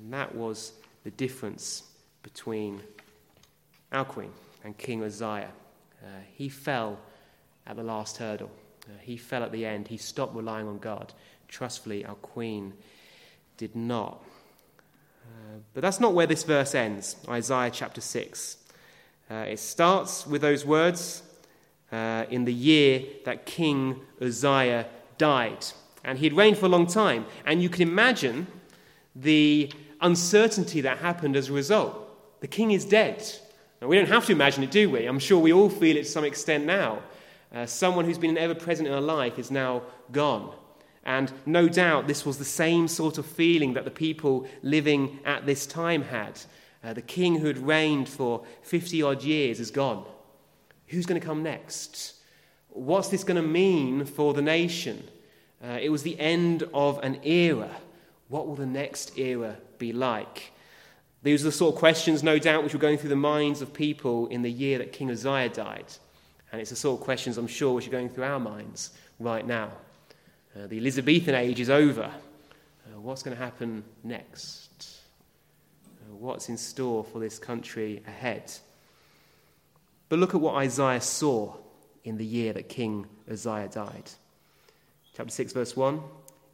And 0.00 0.12
that 0.12 0.34
was 0.34 0.72
the 1.04 1.12
difference 1.12 1.84
between 2.24 2.80
our 3.92 4.04
queen 4.04 4.32
and 4.66 4.76
King 4.76 5.04
Uzziah. 5.04 5.52
Uh, 6.02 6.08
he 6.34 6.48
fell 6.48 6.98
at 7.68 7.76
the 7.76 7.84
last 7.84 8.16
hurdle. 8.16 8.50
Uh, 8.84 8.98
he 9.00 9.16
fell 9.16 9.44
at 9.44 9.52
the 9.52 9.64
end. 9.64 9.86
He 9.86 9.96
stopped 9.96 10.34
relying 10.34 10.66
on 10.66 10.78
God. 10.78 11.14
Trustfully, 11.46 12.04
our 12.04 12.16
queen 12.16 12.74
did 13.56 13.76
not. 13.76 14.22
Uh, 15.24 15.58
but 15.72 15.82
that's 15.82 16.00
not 16.00 16.14
where 16.14 16.26
this 16.26 16.42
verse 16.42 16.74
ends. 16.74 17.16
Isaiah 17.28 17.70
chapter 17.70 18.00
6. 18.00 18.56
Uh, 19.30 19.34
it 19.34 19.60
starts 19.60 20.26
with 20.26 20.42
those 20.42 20.66
words 20.66 21.22
uh, 21.92 22.24
in 22.28 22.44
the 22.44 22.52
year 22.52 23.04
that 23.24 23.46
King 23.46 24.00
Uzziah 24.20 24.86
died. 25.16 25.64
And 26.04 26.18
he 26.18 26.26
had 26.26 26.36
reigned 26.36 26.58
for 26.58 26.66
a 26.66 26.68
long 26.68 26.88
time. 26.88 27.26
And 27.44 27.62
you 27.62 27.68
can 27.68 27.82
imagine 27.82 28.48
the 29.14 29.72
uncertainty 30.00 30.80
that 30.80 30.98
happened 30.98 31.36
as 31.36 31.50
a 31.50 31.52
result. 31.52 32.40
The 32.40 32.48
king 32.48 32.72
is 32.72 32.84
dead. 32.84 33.24
Now, 33.80 33.88
we 33.88 33.96
don't 33.96 34.08
have 34.08 34.26
to 34.26 34.32
imagine 34.32 34.62
it, 34.62 34.70
do 34.70 34.90
we? 34.90 35.06
I'm 35.06 35.18
sure 35.18 35.38
we 35.38 35.52
all 35.52 35.68
feel 35.68 35.96
it 35.96 36.04
to 36.04 36.10
some 36.10 36.24
extent 36.24 36.64
now. 36.64 37.00
Uh, 37.54 37.66
someone 37.66 38.04
who's 38.04 38.18
been 38.18 38.38
ever 38.38 38.54
present 38.54 38.88
in 38.88 38.94
our 38.94 39.00
life 39.00 39.38
is 39.38 39.50
now 39.50 39.82
gone. 40.12 40.54
And 41.04 41.32
no 41.44 41.68
doubt 41.68 42.08
this 42.08 42.26
was 42.26 42.38
the 42.38 42.44
same 42.44 42.88
sort 42.88 43.18
of 43.18 43.26
feeling 43.26 43.74
that 43.74 43.84
the 43.84 43.90
people 43.90 44.48
living 44.62 45.20
at 45.24 45.46
this 45.46 45.66
time 45.66 46.02
had. 46.02 46.40
Uh, 46.82 46.94
the 46.94 47.02
king 47.02 47.36
who 47.38 47.46
had 47.46 47.58
reigned 47.58 48.08
for 48.08 48.44
50 48.62 49.02
odd 49.02 49.22
years 49.22 49.60
is 49.60 49.70
gone. 49.70 50.04
Who's 50.88 51.06
going 51.06 51.20
to 51.20 51.26
come 51.26 51.42
next? 51.42 52.14
What's 52.70 53.08
this 53.08 53.24
going 53.24 53.40
to 53.40 53.48
mean 53.48 54.04
for 54.04 54.34
the 54.34 54.42
nation? 54.42 55.06
Uh, 55.64 55.78
it 55.80 55.90
was 55.90 56.02
the 56.02 56.18
end 56.18 56.64
of 56.74 56.98
an 56.98 57.20
era. 57.24 57.70
What 58.28 58.46
will 58.46 58.56
the 58.56 58.66
next 58.66 59.16
era 59.18 59.56
be 59.78 59.92
like? 59.92 60.52
These 61.26 61.42
are 61.42 61.46
the 61.46 61.52
sort 61.52 61.74
of 61.74 61.78
questions, 61.80 62.22
no 62.22 62.38
doubt, 62.38 62.62
which 62.62 62.72
were 62.72 62.78
going 62.78 62.98
through 62.98 63.08
the 63.08 63.16
minds 63.16 63.60
of 63.60 63.74
people 63.74 64.28
in 64.28 64.42
the 64.42 64.50
year 64.50 64.78
that 64.78 64.92
King 64.92 65.10
Uzziah 65.10 65.48
died. 65.48 65.86
And 66.52 66.60
it's 66.60 66.70
the 66.70 66.76
sort 66.76 67.00
of 67.00 67.04
questions, 67.04 67.36
I'm 67.36 67.48
sure, 67.48 67.74
which 67.74 67.88
are 67.88 67.90
going 67.90 68.08
through 68.08 68.22
our 68.22 68.38
minds 68.38 68.90
right 69.18 69.44
now. 69.44 69.72
Uh, 70.54 70.68
the 70.68 70.78
Elizabethan 70.78 71.34
age 71.34 71.58
is 71.58 71.68
over. 71.68 72.04
Uh, 72.04 73.00
what's 73.00 73.24
going 73.24 73.36
to 73.36 73.42
happen 73.42 73.82
next? 74.04 75.00
what's 76.10 76.48
in 76.48 76.56
store 76.56 77.02
for 77.02 77.18
this 77.18 77.40
country 77.40 78.02
ahead. 78.06 78.52
But 80.08 80.20
look 80.20 80.34
at 80.34 80.40
what 80.40 80.54
Isaiah 80.54 81.00
saw 81.00 81.56
in 82.04 82.16
the 82.16 82.24
year 82.24 82.52
that 82.52 82.68
King 82.68 83.06
Uzziah 83.28 83.68
died. 83.68 84.10
Chapter 85.16 85.32
6, 85.32 85.52
verse 85.52 85.76
1. 85.76 86.00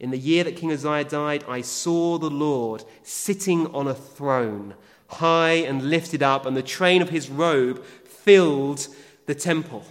In 0.03 0.11
the 0.11 0.17
year 0.17 0.43
that 0.43 0.57
King 0.57 0.73
Uzziah 0.73 1.05
died, 1.05 1.45
I 1.47 1.61
saw 1.61 2.17
the 2.17 2.29
Lord 2.29 2.83
sitting 3.03 3.67
on 3.67 3.87
a 3.87 3.93
throne, 3.93 4.73
high 5.07 5.53
and 5.53 5.89
lifted 5.89 6.21
up, 6.21 6.45
and 6.45 6.57
the 6.57 6.61
train 6.61 7.01
of 7.01 7.09
his 7.09 7.29
robe 7.29 7.81
filled 8.03 8.85
the 9.27 9.33
temple. 9.33 9.85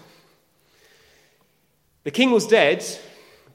The 2.05 2.11
king 2.11 2.31
was 2.31 2.47
dead, 2.47 2.85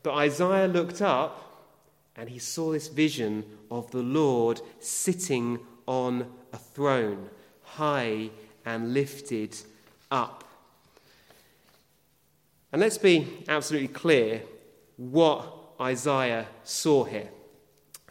but 0.01 0.15
Isaiah 0.15 0.67
looked 0.67 0.99
up 0.99 1.67
and 2.15 2.27
he 2.27 2.39
saw 2.39 2.71
this 2.71 2.87
vision 2.87 3.43
of 3.69 3.91
the 3.91 4.01
Lord 4.01 4.59
sitting 4.79 5.59
on 5.85 6.25
a 6.51 6.57
throne, 6.57 7.29
high 7.61 8.31
and 8.65 8.95
lifted 8.95 9.55
up. 10.09 10.43
And 12.71 12.81
let's 12.81 12.97
be 12.97 13.43
absolutely 13.47 13.89
clear 13.89 14.41
what 14.95 15.56
Isaiah 15.79 16.47
saw 16.63 17.03
here. 17.03 17.29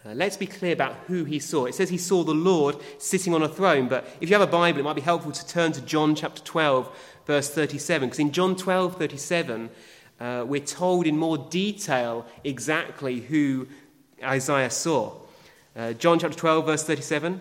Uh, 0.04 0.14
let's 0.14 0.36
be 0.36 0.46
clear 0.46 0.72
about 0.72 0.94
who 1.08 1.24
he 1.24 1.40
saw. 1.40 1.66
It 1.66 1.74
says 1.74 1.88
he 1.88 1.98
saw 1.98 2.22
the 2.22 2.32
Lord 2.32 2.76
sitting 2.98 3.34
on 3.34 3.42
a 3.42 3.48
throne, 3.48 3.88
but 3.88 4.06
if 4.20 4.28
you 4.30 4.36
have 4.36 4.48
a 4.48 4.50
Bible, 4.50 4.78
it 4.78 4.84
might 4.84 4.94
be 4.94 5.00
helpful 5.00 5.32
to 5.32 5.46
turn 5.46 5.72
to 5.72 5.80
John 5.80 6.14
chapter 6.14 6.42
12, 6.42 6.96
verse 7.26 7.50
37, 7.50 8.08
because 8.08 8.20
in 8.20 8.30
John 8.30 8.54
12, 8.54 8.96
37, 8.96 9.70
uh, 10.20 10.44
we're 10.46 10.60
told 10.60 11.06
in 11.06 11.18
more 11.18 11.36
detail 11.36 12.24
exactly 12.44 13.20
who 13.20 13.66
Isaiah 14.22 14.70
saw. 14.70 15.14
Uh, 15.74 15.92
John 15.94 16.20
chapter 16.20 16.38
12, 16.38 16.66
verse 16.66 16.84
37, 16.84 17.40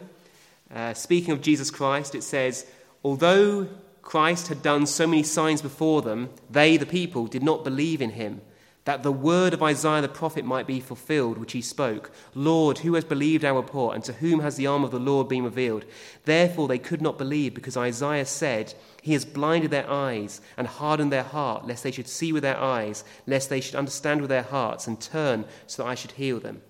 uh, 0.73 0.93
speaking 0.95 1.31
of 1.31 1.41
Jesus 1.41 1.69
Christ, 1.69 2.15
it 2.15 2.23
says, 2.23 2.65
Although 3.03 3.67
Christ 4.01 4.47
had 4.47 4.63
done 4.63 4.87
so 4.87 5.05
many 5.05 5.21
signs 5.21 5.61
before 5.61 6.01
them, 6.01 6.29
they, 6.49 6.77
the 6.77 6.87
people, 6.87 7.27
did 7.27 7.43
not 7.43 7.63
believe 7.63 8.01
in 8.01 8.09
him, 8.11 8.41
that 8.85 9.03
the 9.03 9.11
word 9.11 9.53
of 9.53 9.61
Isaiah 9.61 10.01
the 10.01 10.07
prophet 10.07 10.45
might 10.45 10.67
be 10.67 10.79
fulfilled, 10.79 11.37
which 11.37 11.51
he 11.51 11.61
spoke 11.61 12.11
Lord, 12.33 12.79
who 12.79 12.93
has 12.93 13.03
believed 13.03 13.43
our 13.43 13.55
report, 13.55 13.95
and 13.95 14.03
to 14.05 14.13
whom 14.13 14.39
has 14.39 14.55
the 14.55 14.67
arm 14.67 14.83
of 14.83 14.91
the 14.91 14.99
Lord 14.99 15.27
been 15.27 15.43
revealed? 15.43 15.85
Therefore 16.23 16.67
they 16.67 16.77
could 16.77 17.01
not 17.01 17.17
believe, 17.17 17.53
because 17.53 17.75
Isaiah 17.75 18.25
said, 18.25 18.73
He 19.01 19.13
has 19.13 19.25
blinded 19.25 19.71
their 19.71 19.89
eyes 19.89 20.39
and 20.55 20.67
hardened 20.67 21.11
their 21.11 21.23
heart, 21.23 21.65
lest 21.67 21.83
they 21.83 21.91
should 21.91 22.07
see 22.07 22.31
with 22.31 22.43
their 22.43 22.57
eyes, 22.57 23.03
lest 23.25 23.49
they 23.49 23.59
should 23.59 23.75
understand 23.75 24.21
with 24.21 24.29
their 24.29 24.43
hearts, 24.43 24.87
and 24.87 25.01
turn 25.01 25.45
so 25.67 25.83
that 25.83 25.89
I 25.89 25.95
should 25.95 26.11
heal 26.11 26.39
them. 26.39 26.61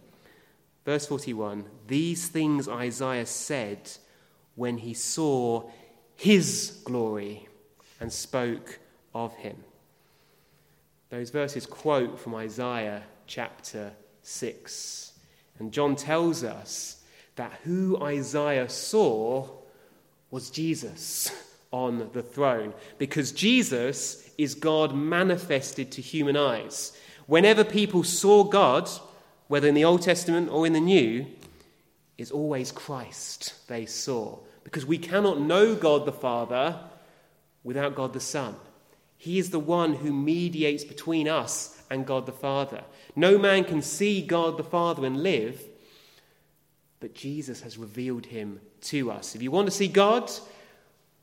Verse 0.86 1.06
41 1.08 1.66
These 1.88 2.30
things 2.30 2.70
Isaiah 2.70 3.26
said 3.26 3.92
when 4.56 4.78
he 4.78 4.94
saw 4.94 5.70
his 6.16 6.80
glory 6.86 7.50
and 8.00 8.12
spoke 8.12 8.80
of 9.14 9.34
him. 9.36 9.58
Those 11.16 11.30
verses 11.30 11.66
quote 11.66 12.20
from 12.20 12.36
Isaiah 12.36 13.02
chapter 13.26 13.94
6. 14.24 15.14
And 15.60 15.72
John 15.72 15.96
tells 15.96 16.44
us 16.44 17.06
that 17.38 17.54
who 17.64 17.98
Isaiah 18.04 18.68
saw 18.68 19.48
was 20.30 20.50
Jesus 20.50 21.32
on 21.72 22.10
the 22.12 22.22
throne, 22.22 22.74
because 22.98 23.32
Jesus 23.32 24.30
is 24.38 24.56
God 24.56 24.94
manifested 24.94 25.90
to 25.94 26.02
human 26.02 26.36
eyes. 26.36 26.92
Whenever 27.28 27.64
people 27.64 28.04
saw 28.04 28.44
God, 28.44 28.90
whether 29.48 29.70
in 29.70 29.74
the 29.74 29.86
Old 29.86 30.02
Testament 30.02 30.50
or 30.50 30.68
in 30.68 30.74
the 30.74 30.82
New, 30.82 31.28
it's 32.18 32.32
always 32.32 32.74
Christ 32.74 33.54
they 33.70 33.86
saw 33.86 34.38
because 34.66 34.86
we 34.86 34.98
cannot 34.98 35.40
know 35.40 35.76
God 35.76 36.06
the 36.06 36.12
Father 36.12 36.78
without 37.64 37.96
God 37.96 38.12
the 38.12 38.20
Son. 38.20 38.58
He 39.18 39.40
is 39.40 39.50
the 39.50 39.60
one 39.60 39.96
who 39.96 40.14
mediates 40.14 40.84
between 40.84 41.28
us 41.28 41.82
and 41.90 42.06
God 42.06 42.26
the 42.26 42.32
Father. 42.32 42.84
No 43.16 43.38
man 43.38 43.64
can 43.64 43.82
see 43.82 44.22
God 44.22 44.58
the 44.58 44.64
Father 44.64 45.06
and 45.06 45.22
live, 45.24 45.62
but 47.00 47.14
Jesus 47.14 47.62
has 47.62 47.78
revealed 47.78 48.26
him 48.26 48.60
to 48.82 49.12
us. 49.12 49.36
If 49.36 49.42
you 49.42 49.52
want 49.52 49.68
to 49.68 49.72
see 49.72 49.88
God, 49.88 50.32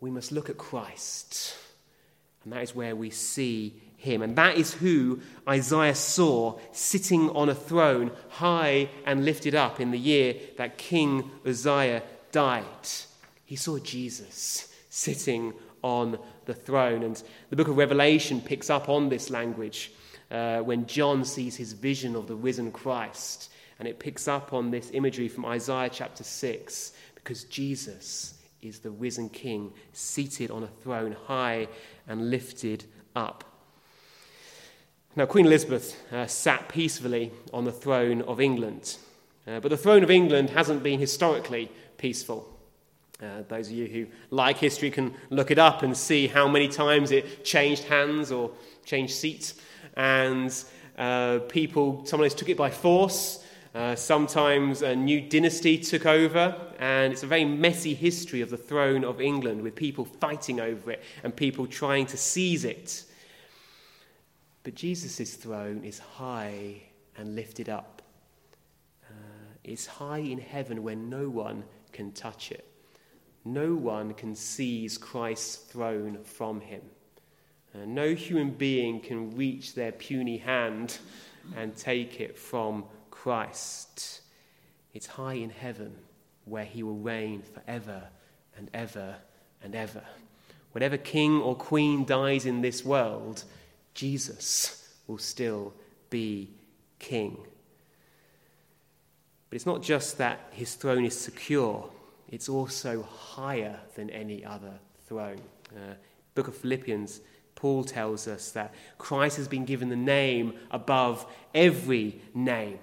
we 0.01 0.11
must 0.11 0.33
look 0.33 0.51
at 0.51 0.59
Christ. 0.59 1.57
And 2.45 2.53
that 2.53 2.63
is 2.63 2.75
where 2.75 2.97
we 2.97 3.11
see 3.11 3.81
him. 3.97 4.23
And 4.23 4.37
that 4.37 4.57
is 4.57 4.75
who 4.75 5.21
Isaiah 5.49 5.95
saw 5.95 6.59
sitting 6.73 7.31
on 7.31 7.49
a 7.49 7.55
throne, 7.55 8.11
high 8.31 8.89
and 9.07 9.25
lifted 9.25 9.55
up, 9.55 9.81
in 9.81 9.93
the 9.93 9.99
year 9.99 10.35
that 10.57 10.79
King 10.79 11.31
Uzziah 11.47 12.03
died 12.33 12.89
he 13.53 13.57
saw 13.57 13.79
Jesus 13.79 14.73
sitting 14.89 15.53
on 15.83 16.19
the 16.47 16.55
throne. 16.55 17.03
And 17.03 17.23
the 17.51 17.57
book 17.57 17.69
of 17.69 17.77
Revelation 17.77 18.41
picks 18.41 18.71
up 18.71 18.89
on 18.89 19.09
this 19.09 19.31
language 19.31 19.93
uh, 20.31 20.61
when 20.61 20.87
John 20.87 21.25
sees 21.25 21.57
his 21.57 21.73
vision 21.73 22.17
of 22.17 22.27
the 22.27 22.35
risen 22.35 22.73
Christ. 22.73 23.51
And 23.79 23.89
it 23.89 23.99
picks 23.99 24.29
up 24.29 24.53
on 24.53 24.71
this 24.71 24.91
imagery 24.93 25.29
from 25.29 25.45
Isaiah 25.45 25.91
chapter 25.93 26.25
6 26.25 26.93
because 27.15 27.45
Jesus 27.45 28.35
is 28.63 28.79
the 28.79 28.91
risen 28.91 29.29
King 29.29 29.73
seated 29.93 30.51
on 30.51 30.63
a 30.63 30.69
throne 30.69 31.17
high 31.27 31.69
and 32.07 32.31
lifted 32.31 32.85
up. 33.17 33.45
Now, 35.15 35.27
Queen 35.27 35.47
Elizabeth 35.47 36.01
uh, 36.13 36.27
sat 36.27 36.69
peacefully 36.69 37.33
on 37.53 37.65
the 37.65 37.73
throne 37.73 38.23
of 38.23 38.41
England. 38.41 38.97
Uh, 39.47 39.61
but 39.61 39.69
the 39.69 39.77
throne 39.77 40.03
of 40.03 40.11
England 40.11 40.51
hasn't 40.51 40.83
been 40.83 41.01
historically 41.01 41.71
peaceful. 41.99 42.49
Uh, 43.23 43.43
those 43.47 43.69
of 43.69 43.75
you 43.75 43.87
who 43.87 44.07
like 44.31 44.59
history 44.59 44.91
can 44.91 45.15
look 45.31 45.53
it 45.53 45.59
up 45.59 45.83
and 45.83 45.97
see 45.97 46.27
how 46.27 46.49
many 46.49 46.67
times 46.67 47.13
it 47.13 47.45
changed 47.45 47.85
hands 47.85 48.33
or 48.33 48.51
changed 48.85 49.15
seats. 49.15 49.55
And 49.95 50.53
uh, 50.99 51.39
people 51.49 52.05
sometimes 52.05 52.35
took 52.35 52.49
it 52.49 52.57
by 52.57 52.71
force. 52.71 53.45
Uh, 53.75 53.95
sometimes 53.95 54.83
a 54.83 54.95
new 54.95 55.21
dynasty 55.21 55.79
took 55.79 56.05
over, 56.05 56.55
and 56.79 57.13
it's 57.13 57.23
a 57.23 57.27
very 57.27 57.45
messy 57.45 57.95
history 57.95 58.43
of 58.43 58.51
the 58.51 58.57
throne 58.57 59.03
of 59.05 59.21
England 59.21 59.63
with 59.63 59.75
people 59.75 60.05
fighting 60.05 60.61
over 60.61 60.91
it 60.91 61.03
and 61.23 61.35
people 61.35 61.67
trying 61.67 62.05
to 62.07 62.17
seize 62.17 62.65
it. 62.65 63.05
But 64.63 64.75
Jesus' 64.75 65.35
throne 65.35 65.85
is 65.85 66.01
high 66.01 66.83
and 67.17 67.35
lifted 67.35 67.69
up. 67.69 68.03
Uh, 69.09 69.15
it's 69.65 69.87
high 69.87 70.19
in 70.19 70.39
heaven 70.39 70.83
where 70.83 70.97
no 70.97 71.29
one 71.29 71.65
can 71.93 72.13
touch 72.13 72.51
it. 72.51 72.72
No 73.45 73.75
one 73.75 74.15
can 74.15 74.35
seize 74.35 74.97
Christ's 74.99 75.57
throne 75.57 76.19
from 76.25 76.61
him. 76.61 76.83
Uh, 77.75 77.85
no 77.87 78.15
human 78.15 78.51
being 78.51 79.01
can 79.01 79.37
reach 79.37 79.75
their 79.75 79.93
puny 79.93 80.37
hand 80.37 80.99
and 81.57 81.77
take 81.77 82.21
it 82.21 82.39
from 82.39 82.85
Christ. 83.11 84.21
It's 84.95 85.07
high 85.07 85.35
in 85.35 85.51
heaven 85.51 85.95
where 86.45 86.65
he 86.65 86.83
will 86.83 86.97
reign 86.97 87.43
forever 87.43 88.05
and 88.57 88.71
ever 88.75 89.17
and 89.63 89.75
ever. 89.75 90.03
Whenever 90.73 90.97
king 90.97 91.41
or 91.41 91.55
queen 91.55 92.05
dies 92.05 92.47
in 92.47 92.61
this 92.61 92.85
world, 92.85 93.45
Jesus 93.95 94.97
will 95.07 95.19
still 95.19 95.73
be 96.11 96.51
king. 96.99 97.37
But 99.49 99.57
it's 99.57 99.67
not 99.67 99.83
just 99.83 100.19
that 100.19 100.41
his 100.53 100.75
throne 100.75 101.05
is 101.05 101.19
secure 101.19 101.91
it's 102.33 102.49
also 102.49 103.03
higher 103.03 103.79
than 103.95 104.11
any 104.11 104.45
other 104.45 104.73
throne. 105.07 105.41
Uh, 105.71 105.95
Book 106.35 106.49
of 106.49 106.57
Philippians, 106.57 107.21
Paul 107.55 107.85
tells 107.85 108.27
us 108.27 108.51
that 108.53 108.75
Christ 108.97 109.37
has 109.37 109.47
been 109.47 109.67
given 109.67 109.91
the 109.91 109.97
name 109.97 110.55
above 110.71 111.27
every 111.55 112.23
name. 112.35 112.79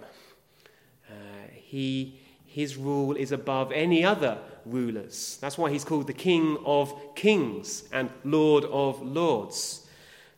Uh, 1.09 1.13
he, 1.51 2.19
his 2.45 2.77
rule 2.77 3.15
is 3.15 3.31
above 3.31 3.71
any 3.71 4.05
other 4.05 4.37
rulers. 4.67 5.39
That's 5.41 5.57
why 5.57 5.71
he's 5.71 5.83
called 5.83 6.05
the 6.05 6.13
King 6.13 6.59
of 6.63 6.93
Kings 7.15 7.85
and 7.91 8.11
Lord 8.23 8.65
of 8.65 9.01
Lords. 9.01 9.87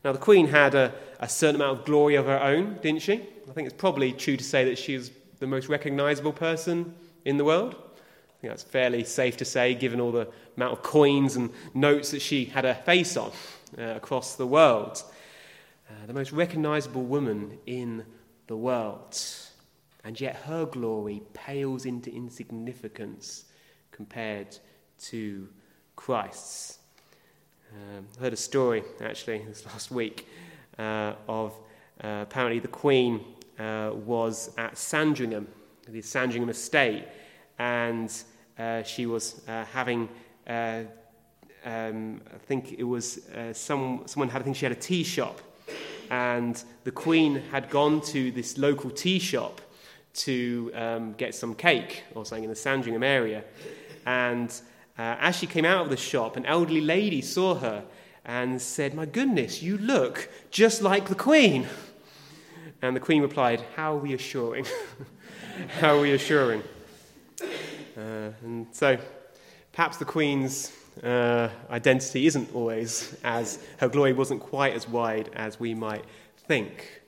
Now, 0.05 0.13
the 0.13 0.19
Queen 0.19 0.47
had 0.47 0.73
a, 0.73 0.93
a 1.19 1.27
certain 1.27 1.57
amount 1.57 1.79
of 1.79 1.85
glory 1.85 2.15
of 2.15 2.27
her 2.27 2.41
own, 2.41 2.79
didn't 2.81 3.01
she? 3.01 3.27
I 3.49 3.51
think 3.51 3.67
it's 3.67 3.77
probably 3.77 4.13
true 4.13 4.37
to 4.37 4.43
say 4.43 4.63
that 4.63 4.77
she 4.77 4.95
was 4.95 5.11
the 5.39 5.47
most 5.47 5.67
recognizable 5.67 6.31
person 6.31 6.95
in 7.25 7.35
the 7.35 7.43
world 7.43 7.75
think 8.41 8.53
that's 8.53 8.63
fairly 8.63 9.03
safe 9.03 9.37
to 9.37 9.45
say, 9.45 9.75
given 9.75 10.01
all 10.01 10.11
the 10.11 10.27
amount 10.57 10.73
of 10.73 10.81
coins 10.81 11.35
and 11.35 11.51
notes 11.75 12.09
that 12.11 12.21
she 12.21 12.45
had 12.45 12.65
her 12.65 12.73
face 12.73 13.15
on 13.15 13.31
uh, 13.77 13.83
across 13.95 14.35
the 14.35 14.47
world. 14.47 15.03
Uh, 15.87 16.07
the 16.07 16.13
most 16.13 16.31
recognizable 16.31 17.03
woman 17.03 17.59
in 17.67 18.03
the 18.47 18.55
world. 18.55 19.15
And 20.03 20.19
yet 20.19 20.37
her 20.47 20.65
glory 20.65 21.21
pales 21.33 21.85
into 21.85 22.11
insignificance 22.11 23.45
compared 23.91 24.57
to 25.03 25.47
Christ's. 25.95 26.79
Um, 27.71 28.07
I 28.17 28.23
heard 28.23 28.33
a 28.33 28.37
story, 28.37 28.83
actually, 29.01 29.37
this 29.47 29.65
last 29.67 29.91
week, 29.91 30.27
uh, 30.79 31.13
of 31.27 31.53
uh, 32.03 32.21
apparently 32.23 32.59
the 32.59 32.67
Queen 32.67 33.23
uh, 33.59 33.91
was 33.93 34.51
at 34.57 34.77
Sandringham, 34.79 35.47
the 35.87 36.01
Sandringham 36.01 36.49
estate, 36.49 37.05
and 37.59 38.11
she 38.83 39.05
was 39.05 39.41
uh, 39.47 39.65
having, 39.65 40.09
uh, 40.47 40.83
um, 41.65 42.21
I 42.33 42.37
think 42.37 42.73
it 42.77 42.83
was 42.83 43.27
uh, 43.29 43.53
some, 43.53 44.03
someone 44.05 44.29
had, 44.29 44.41
I 44.41 44.45
think 44.45 44.55
she 44.55 44.65
had 44.65 44.71
a 44.71 44.79
tea 44.79 45.03
shop, 45.03 45.41
and 46.09 46.61
the 46.83 46.91
Queen 46.91 47.41
had 47.51 47.69
gone 47.69 48.01
to 48.01 48.31
this 48.31 48.57
local 48.57 48.89
tea 48.89 49.19
shop 49.19 49.61
to 50.13 50.71
um, 50.75 51.13
get 51.13 51.33
some 51.33 51.55
cake 51.55 52.03
or 52.15 52.25
something 52.25 52.43
in 52.43 52.49
the 52.49 52.55
Sandringham 52.55 53.03
area. 53.03 53.43
And 54.05 54.49
uh, 54.97 55.15
as 55.19 55.37
she 55.37 55.47
came 55.47 55.65
out 55.65 55.85
of 55.85 55.89
the 55.89 55.97
shop, 55.97 56.35
an 56.35 56.45
elderly 56.45 56.81
lady 56.81 57.21
saw 57.21 57.55
her 57.55 57.85
and 58.25 58.61
said, 58.61 58.93
My 58.93 59.05
goodness, 59.05 59.61
you 59.61 59.77
look 59.77 60.29
just 60.51 60.81
like 60.81 61.07
the 61.07 61.15
Queen. 61.15 61.67
And 62.81 62.95
the 62.95 62.99
Queen 62.99 63.21
replied, 63.21 63.63
How 63.75 63.95
reassuring. 63.95 64.65
How 65.79 65.99
reassuring. 65.99 66.63
Uh, 67.97 68.31
and 68.43 68.67
so 68.71 68.97
perhaps 69.71 69.97
the 69.97 70.05
Queen's 70.05 70.71
uh, 71.03 71.49
identity 71.69 72.27
isn't 72.27 72.53
always 72.53 73.15
as, 73.23 73.59
her 73.77 73.87
glory 73.87 74.13
wasn't 74.13 74.41
quite 74.41 74.73
as 74.73 74.87
wide 74.87 75.29
as 75.35 75.59
we 75.59 75.73
might 75.73 76.05
think. 76.37 77.01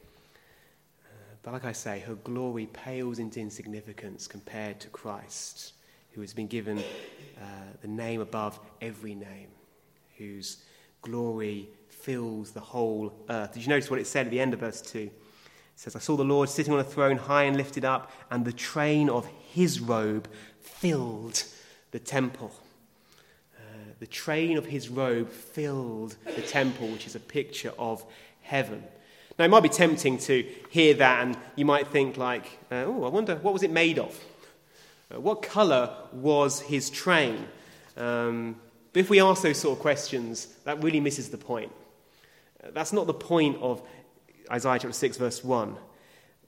Uh, 1.05 1.35
but 1.43 1.53
like 1.53 1.65
I 1.65 1.71
say, 1.71 1.99
her 2.01 2.15
glory 2.15 2.67
pales 2.67 3.19
into 3.19 3.39
insignificance 3.39 4.27
compared 4.27 4.79
to 4.81 4.89
Christ, 4.89 5.73
who 6.11 6.21
has 6.21 6.33
been 6.33 6.47
given 6.47 6.79
uh, 6.79 7.41
the 7.81 7.87
name 7.87 8.21
above 8.21 8.59
every 8.81 9.15
name, 9.15 9.49
whose 10.17 10.63
glory 11.01 11.69
fills 11.89 12.51
the 12.51 12.59
whole 12.59 13.13
earth. 13.29 13.53
Did 13.53 13.63
you 13.63 13.69
notice 13.69 13.89
what 13.89 13.99
it 13.99 14.07
said 14.07 14.27
at 14.27 14.31
the 14.31 14.39
end 14.39 14.53
of 14.53 14.59
verse 14.59 14.81
2? 14.81 14.99
It 14.99 15.11
says, 15.75 15.95
I 15.95 15.99
saw 15.99 16.15
the 16.15 16.23
Lord 16.23 16.49
sitting 16.49 16.73
on 16.73 16.79
a 16.79 16.83
throne 16.83 17.17
high 17.17 17.43
and 17.43 17.57
lifted 17.57 17.83
up, 17.83 18.11
and 18.29 18.45
the 18.45 18.53
train 18.53 19.09
of 19.09 19.27
his 19.53 19.79
robe 19.79 20.27
filled 20.63 21.43
the 21.91 21.99
temple. 21.99 22.51
Uh, 23.57 23.61
the 23.99 24.07
train 24.07 24.57
of 24.57 24.65
his 24.65 24.89
robe 24.89 25.29
filled 25.29 26.15
the 26.35 26.41
temple, 26.41 26.87
which 26.87 27.05
is 27.05 27.15
a 27.15 27.19
picture 27.19 27.73
of 27.77 28.03
heaven. 28.41 28.83
Now, 29.37 29.45
it 29.45 29.49
might 29.49 29.63
be 29.63 29.69
tempting 29.69 30.17
to 30.19 30.47
hear 30.69 30.93
that, 30.95 31.23
and 31.23 31.37
you 31.55 31.65
might 31.65 31.87
think, 31.87 32.17
like, 32.17 32.45
uh, 32.71 32.85
oh, 32.85 33.03
I 33.03 33.09
wonder, 33.09 33.35
what 33.37 33.53
was 33.53 33.63
it 33.63 33.71
made 33.71 33.97
of? 33.97 34.19
Uh, 35.13 35.19
what 35.19 35.41
colour 35.41 35.95
was 36.11 36.61
his 36.61 36.89
train? 36.89 37.47
Um, 37.97 38.57
but 38.91 38.99
if 38.99 39.09
we 39.09 39.19
ask 39.19 39.41
those 39.41 39.57
sort 39.57 39.77
of 39.77 39.81
questions, 39.81 40.45
that 40.65 40.83
really 40.83 40.99
misses 40.99 41.29
the 41.29 41.37
point. 41.37 41.71
Uh, 42.63 42.67
that's 42.73 42.93
not 42.93 43.07
the 43.07 43.13
point 43.13 43.57
of 43.59 43.81
Isaiah 44.51 44.79
chapter 44.79 44.93
6, 44.93 45.17
verse 45.17 45.43
1. 45.43 45.75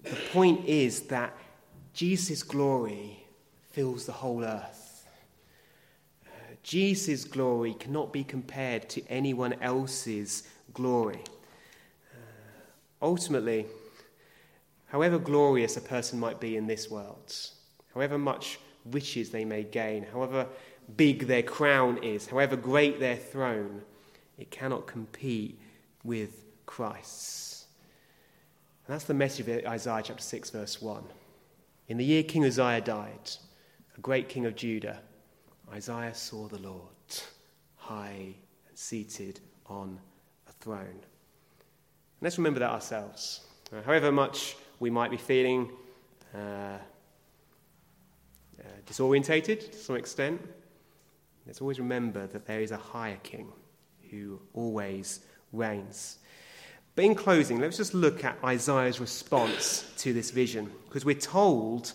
The 0.03 0.15
point 0.31 0.65
is 0.67 1.01
that 1.03 1.35
Jesus' 1.93 2.43
glory 2.43 3.24
fills 3.75 4.05
the 4.05 4.13
whole 4.13 4.41
earth. 4.41 5.05
Jesus' 6.63 7.25
glory 7.25 7.73
cannot 7.73 8.13
be 8.13 8.23
compared 8.23 8.89
to 8.89 9.05
anyone 9.07 9.53
else's 9.61 10.43
glory. 10.73 11.19
Uh, 12.11 12.17
ultimately, 13.01 13.65
however 14.87 15.19
glorious 15.19 15.75
a 15.75 15.81
person 15.81 16.17
might 16.19 16.39
be 16.39 16.55
in 16.55 16.67
this 16.67 16.89
world, 16.89 17.35
however 17.93 18.17
much 18.17 18.59
riches 18.85 19.29
they 19.29 19.43
may 19.43 19.63
gain, 19.63 20.05
however 20.11 20.47
big 20.95 21.27
their 21.27 21.43
crown 21.43 22.01
is, 22.01 22.27
however 22.27 22.55
great 22.55 23.01
their 23.01 23.17
throne, 23.17 23.81
it 24.37 24.49
cannot 24.51 24.87
compete 24.87 25.59
with 26.03 26.45
Christ's. 26.65 27.65
And 28.87 28.93
that's 28.93 29.05
the 29.05 29.13
message 29.13 29.47
of 29.49 29.65
Isaiah 29.65 30.01
chapter 30.01 30.23
6, 30.23 30.49
verse 30.51 30.81
1. 30.81 31.03
In 31.89 31.97
the 31.97 32.05
year 32.05 32.23
King 32.23 32.45
Uzziah 32.45 32.81
died, 32.81 33.31
a 33.97 34.01
great 34.01 34.29
king 34.29 34.45
of 34.45 34.55
Judah, 34.55 34.99
Isaiah 35.71 36.13
saw 36.13 36.47
the 36.47 36.59
Lord 36.59 36.81
high 37.77 38.35
and 38.67 38.77
seated 38.77 39.39
on 39.67 39.99
a 40.47 40.51
throne. 40.51 40.79
And 40.87 42.21
let's 42.21 42.37
remember 42.37 42.59
that 42.59 42.71
ourselves. 42.71 43.41
Uh, 43.71 43.81
however 43.81 44.11
much 44.11 44.55
we 44.79 44.89
might 44.89 45.11
be 45.11 45.17
feeling 45.17 45.69
uh, 46.33 46.37
uh, 46.37 46.77
disorientated 48.85 49.71
to 49.71 49.77
some 49.77 49.95
extent, 49.95 50.41
let's 51.45 51.61
always 51.61 51.79
remember 51.79 52.27
that 52.27 52.45
there 52.45 52.61
is 52.61 52.71
a 52.71 52.77
higher 52.77 53.17
king 53.23 53.51
who 54.09 54.39
always 54.53 55.21
reigns. 55.51 56.19
But 56.95 57.05
in 57.05 57.15
closing, 57.15 57.59
let's 57.59 57.77
just 57.77 57.93
look 57.93 58.23
at 58.23 58.37
Isaiah's 58.43 58.99
response 58.99 59.91
to 59.97 60.13
this 60.13 60.31
vision, 60.31 60.71
because 60.85 61.05
we're 61.05 61.15
told 61.15 61.93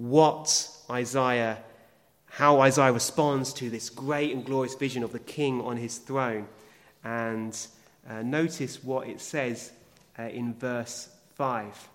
what 0.00 0.66
Isaiah, 0.88 1.58
how 2.24 2.60
Isaiah 2.60 2.92
responds 2.92 3.52
to 3.54 3.68
this 3.68 3.90
great 3.90 4.34
and 4.34 4.46
glorious 4.46 4.74
vision 4.74 5.02
of 5.02 5.12
the 5.12 5.18
king 5.18 5.60
on 5.60 5.76
his 5.76 5.98
throne. 5.98 6.48
And 7.04 7.54
uh, 8.08 8.22
notice 8.22 8.82
what 8.82 9.08
it 9.08 9.20
says 9.20 9.72
uh, 10.18 10.22
in 10.22 10.54
verse 10.54 11.10
5. 11.34 11.88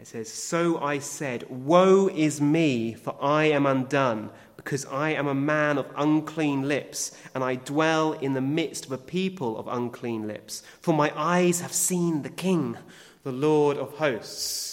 It 0.00 0.06
says, 0.06 0.32
So 0.32 0.78
I 0.78 1.00
said, 1.00 1.44
Woe 1.50 2.08
is 2.08 2.40
me, 2.40 2.94
for 2.94 3.16
I 3.20 3.46
am 3.46 3.66
undone, 3.66 4.30
because 4.56 4.86
I 4.86 5.10
am 5.10 5.26
a 5.26 5.34
man 5.34 5.78
of 5.78 5.92
unclean 5.96 6.68
lips, 6.68 7.18
and 7.34 7.42
I 7.42 7.56
dwell 7.56 8.12
in 8.12 8.34
the 8.34 8.40
midst 8.40 8.86
of 8.86 8.92
a 8.92 8.98
people 8.98 9.58
of 9.58 9.66
unclean 9.66 10.28
lips. 10.28 10.62
For 10.80 10.94
my 10.94 11.12
eyes 11.16 11.60
have 11.62 11.72
seen 11.72 12.22
the 12.22 12.30
King, 12.30 12.78
the 13.24 13.32
Lord 13.32 13.76
of 13.76 13.94
hosts. 13.94 14.71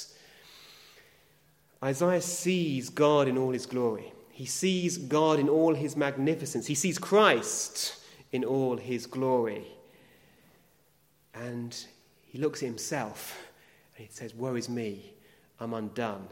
Isaiah 1.83 2.21
sees 2.21 2.89
God 2.89 3.27
in 3.27 3.37
all 3.37 3.51
his 3.51 3.65
glory. 3.65 4.11
He 4.31 4.45
sees 4.45 4.97
God 4.97 5.39
in 5.39 5.49
all 5.49 5.73
his 5.73 5.95
magnificence. 5.95 6.67
He 6.67 6.75
sees 6.75 6.97
Christ 6.97 7.95
in 8.31 8.43
all 8.43 8.77
his 8.77 9.05
glory. 9.05 9.65
And 11.33 11.75
he 12.27 12.37
looks 12.37 12.61
at 12.61 12.67
himself 12.67 13.37
and 13.97 14.05
he 14.07 14.13
says, 14.13 14.33
Woe 14.33 14.55
is 14.55 14.69
me, 14.69 15.13
I'm 15.59 15.73
undone. 15.73 16.27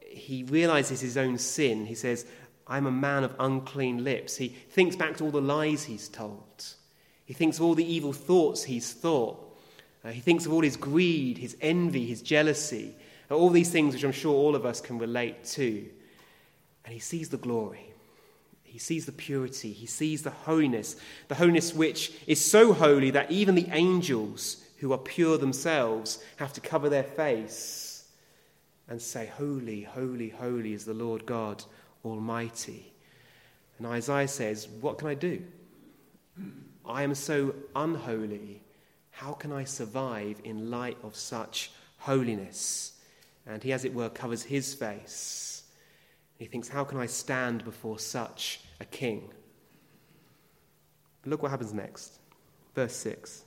He 0.00 0.44
realizes 0.44 1.00
his 1.00 1.16
own 1.16 1.38
sin. 1.38 1.86
He 1.86 1.94
says, 1.94 2.26
I'm 2.66 2.86
a 2.86 2.92
man 2.92 3.24
of 3.24 3.34
unclean 3.38 4.04
lips. 4.04 4.36
He 4.36 4.48
thinks 4.48 4.96
back 4.96 5.16
to 5.16 5.24
all 5.24 5.30
the 5.30 5.40
lies 5.40 5.84
he's 5.84 6.08
told. 6.08 6.66
He 7.24 7.34
thinks 7.34 7.56
of 7.56 7.64
all 7.64 7.74
the 7.74 7.84
evil 7.84 8.12
thoughts 8.12 8.64
he's 8.64 8.92
thought. 8.92 9.58
Uh, 10.04 10.10
he 10.10 10.20
thinks 10.20 10.46
of 10.46 10.52
all 10.52 10.62
his 10.62 10.76
greed, 10.76 11.38
his 11.38 11.56
envy, 11.60 12.04
his 12.04 12.22
jealousy, 12.22 12.94
all 13.32 13.50
these 13.50 13.70
things 13.70 13.94
which 13.94 14.04
I'm 14.04 14.12
sure 14.12 14.34
all 14.34 14.54
of 14.54 14.66
us 14.66 14.80
can 14.80 14.98
relate 14.98 15.44
to. 15.44 15.84
And 16.84 16.92
he 16.92 17.00
sees 17.00 17.28
the 17.28 17.36
glory. 17.36 17.92
He 18.64 18.78
sees 18.78 19.06
the 19.06 19.12
purity. 19.12 19.72
He 19.72 19.86
sees 19.86 20.22
the 20.22 20.30
holiness. 20.30 20.96
The 21.28 21.34
holiness 21.34 21.74
which 21.74 22.12
is 22.26 22.44
so 22.44 22.72
holy 22.72 23.10
that 23.10 23.30
even 23.30 23.54
the 23.54 23.68
angels, 23.70 24.64
who 24.78 24.92
are 24.92 24.98
pure 24.98 25.38
themselves, 25.38 26.24
have 26.36 26.52
to 26.54 26.60
cover 26.60 26.88
their 26.88 27.04
face 27.04 28.08
and 28.88 29.00
say, 29.00 29.30
Holy, 29.36 29.82
holy, 29.82 30.30
holy 30.30 30.72
is 30.72 30.84
the 30.84 30.94
Lord 30.94 31.24
God 31.26 31.62
Almighty. 32.04 32.92
And 33.78 33.86
Isaiah 33.86 34.28
says, 34.28 34.68
What 34.80 34.98
can 34.98 35.08
I 35.08 35.14
do? 35.14 35.42
I 36.84 37.02
am 37.02 37.14
so 37.14 37.54
unholy. 37.76 38.62
How 39.10 39.32
can 39.32 39.52
I 39.52 39.64
survive 39.64 40.40
in 40.44 40.70
light 40.70 40.98
of 41.02 41.14
such 41.14 41.70
holiness? 41.98 42.91
And 43.46 43.62
he, 43.62 43.72
as 43.72 43.84
it 43.84 43.94
were, 43.94 44.08
covers 44.08 44.44
his 44.44 44.74
face. 44.74 45.64
He 46.38 46.46
thinks, 46.46 46.68
How 46.68 46.84
can 46.84 46.98
I 46.98 47.06
stand 47.06 47.64
before 47.64 47.98
such 47.98 48.60
a 48.80 48.84
king? 48.84 49.30
But 51.22 51.30
look 51.30 51.42
what 51.42 51.50
happens 51.50 51.72
next. 51.72 52.18
Verse 52.74 52.94
6 52.96 53.44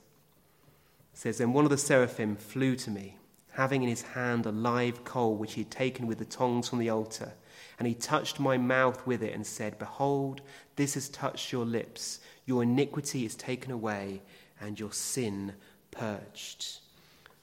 it 1.12 1.18
says, 1.18 1.38
Then 1.38 1.52
one 1.52 1.64
of 1.64 1.70
the 1.70 1.78
seraphim 1.78 2.36
flew 2.36 2.76
to 2.76 2.90
me, 2.90 3.16
having 3.52 3.82
in 3.82 3.88
his 3.88 4.02
hand 4.02 4.46
a 4.46 4.52
live 4.52 5.04
coal 5.04 5.36
which 5.36 5.54
he 5.54 5.62
had 5.62 5.70
taken 5.70 6.06
with 6.06 6.18
the 6.18 6.24
tongs 6.24 6.68
from 6.68 6.78
the 6.78 6.90
altar. 6.90 7.32
And 7.78 7.88
he 7.88 7.94
touched 7.94 8.38
my 8.38 8.58
mouth 8.58 9.06
with 9.06 9.22
it 9.22 9.34
and 9.34 9.46
said, 9.46 9.78
Behold, 9.78 10.42
this 10.76 10.94
has 10.94 11.08
touched 11.08 11.52
your 11.52 11.64
lips. 11.64 12.20
Your 12.44 12.62
iniquity 12.62 13.24
is 13.24 13.34
taken 13.34 13.72
away, 13.72 14.22
and 14.60 14.78
your 14.78 14.92
sin 14.92 15.54
purged. 15.90 16.80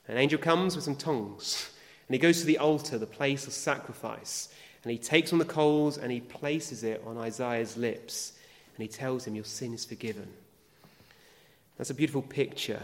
An 0.08 0.18
angel 0.18 0.40
comes 0.40 0.76
with 0.76 0.86
some 0.86 0.96
tongs, 0.96 1.70
and 2.14 2.22
he 2.22 2.28
goes 2.28 2.42
to 2.42 2.46
the 2.46 2.60
altar, 2.60 3.00
the 3.00 3.08
place 3.08 3.48
of 3.48 3.54
sacrifice, 3.54 4.50
and 4.84 4.92
he 4.92 5.00
takes 5.00 5.34
on 5.34 5.40
the 5.40 5.46
coals 5.46 5.98
and 5.98 6.12
he 6.12 6.20
places 6.20 6.84
it 6.84 7.02
on 7.08 7.18
Isaiah's 7.18 7.76
lips, 7.76 8.34
and 8.76 8.84
he 8.84 8.88
tells 8.88 9.26
him, 9.26 9.34
Your 9.34 9.46
sin 9.46 9.74
is 9.74 9.84
forgiven. 9.84 10.28
That's 11.76 11.90
a 11.90 11.96
beautiful 11.96 12.22
picture 12.22 12.84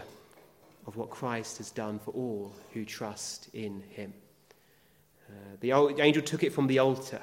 of 0.84 0.96
what 0.96 1.10
Christ 1.10 1.58
has 1.58 1.70
done 1.70 2.00
for 2.00 2.10
all 2.10 2.52
who 2.74 2.84
trust 2.84 3.50
in 3.54 3.84
him. 3.90 4.12
Uh, 5.28 5.32
the 5.60 5.70
angel 6.02 6.24
took 6.24 6.42
it 6.42 6.52
from 6.52 6.66
the 6.66 6.80
altar 6.80 7.20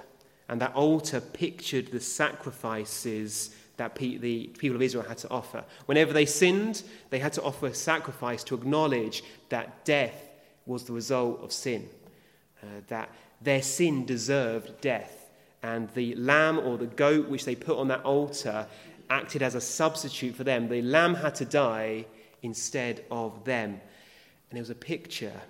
and 0.48 0.62
that 0.62 0.74
altar 0.76 1.20
pictured 1.20 1.92
the 1.92 2.00
sacrifices 2.00 3.54
that 3.76 3.96
pe- 3.96 4.16
the 4.16 4.48
people 4.58 4.78
of 4.78 4.82
Israel 4.82 5.04
had 5.04 5.18
to 5.18 5.30
offer. 5.30 5.66
Whenever 5.88 6.14
they 6.14 6.26
sinned, 6.26 6.84
they 7.10 7.20
had 7.20 7.34
to 7.34 7.44
offer 7.44 7.68
a 7.68 7.74
sacrifice 7.74 8.46
to 8.46 8.56
acknowledge 8.56 9.24
that 9.50 9.84
death 9.84 10.24
was 10.68 10.84
the 10.84 10.94
result 10.94 11.42
of 11.42 11.52
sin, 11.52 11.90
uh, 12.64 12.68
that 12.88 13.10
their 13.42 13.62
sin 13.62 14.06
deserved 14.06 14.82
death, 14.82 15.30
and 15.64 15.90
the 15.92 16.16
lamb 16.16 16.60
or 16.60 16.78
the 16.78 16.88
goat 16.88 17.28
which 17.28 17.46
they 17.46 17.56
put 17.56 17.78
on 17.78 17.88
that 17.90 18.04
altar 18.04 18.68
acted 19.10 19.42
as 19.42 19.56
a 19.56 19.62
substitute 19.62 20.36
for 20.36 20.44
them. 20.44 20.68
The 20.68 20.82
lamb 20.82 21.16
had 21.16 21.36
to 21.36 21.46
die 21.46 22.06
instead 22.42 23.06
of 23.10 23.44
them. 23.46 23.80
And 24.50 24.58
it 24.58 24.62
was 24.62 24.70
a 24.70 24.76
picture 24.76 25.42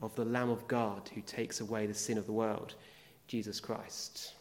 of 0.00 0.14
the 0.14 0.24
Lamb 0.24 0.50
of 0.50 0.66
God 0.66 1.08
who 1.14 1.20
takes 1.20 1.60
away 1.60 1.86
the 1.86 1.94
sin 1.94 2.18
of 2.18 2.26
the 2.26 2.32
world, 2.32 2.74
Jesus 3.28 3.60
Christ. 3.60 4.34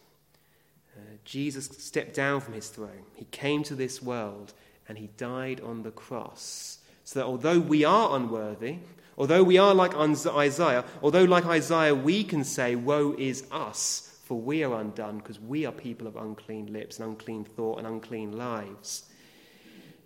Uh, 0.97 1.01
Jesus 1.23 1.65
stepped 1.65 2.13
down 2.13 2.41
from 2.41 2.53
his 2.53 2.69
throne. 2.69 3.05
He 3.13 3.25
came 3.25 3.63
to 3.63 3.75
this 3.75 4.01
world 4.01 4.53
and 4.87 4.97
he 4.97 5.09
died 5.17 5.61
on 5.61 5.83
the 5.83 5.91
cross. 5.91 6.79
So 7.03 7.19
that 7.19 7.25
although 7.25 7.59
we 7.59 7.83
are 7.83 8.15
unworthy, 8.15 8.77
although 9.21 9.43
we 9.43 9.59
are 9.59 9.75
like 9.75 9.93
Isaiah, 9.95 10.83
although 11.03 11.25
like 11.25 11.45
Isaiah 11.45 11.93
we 11.93 12.23
can 12.23 12.43
say, 12.43 12.75
Woe 12.75 13.13
is 13.19 13.43
us, 13.51 14.17
for 14.23 14.41
we 14.41 14.63
are 14.63 14.73
undone 14.81 15.19
because 15.19 15.39
we 15.39 15.63
are 15.63 15.71
people 15.71 16.07
of 16.07 16.15
unclean 16.15 16.73
lips 16.73 16.99
and 16.99 17.07
unclean 17.07 17.43
thought 17.43 17.77
and 17.77 17.85
unclean 17.85 18.31
lives. 18.35 19.03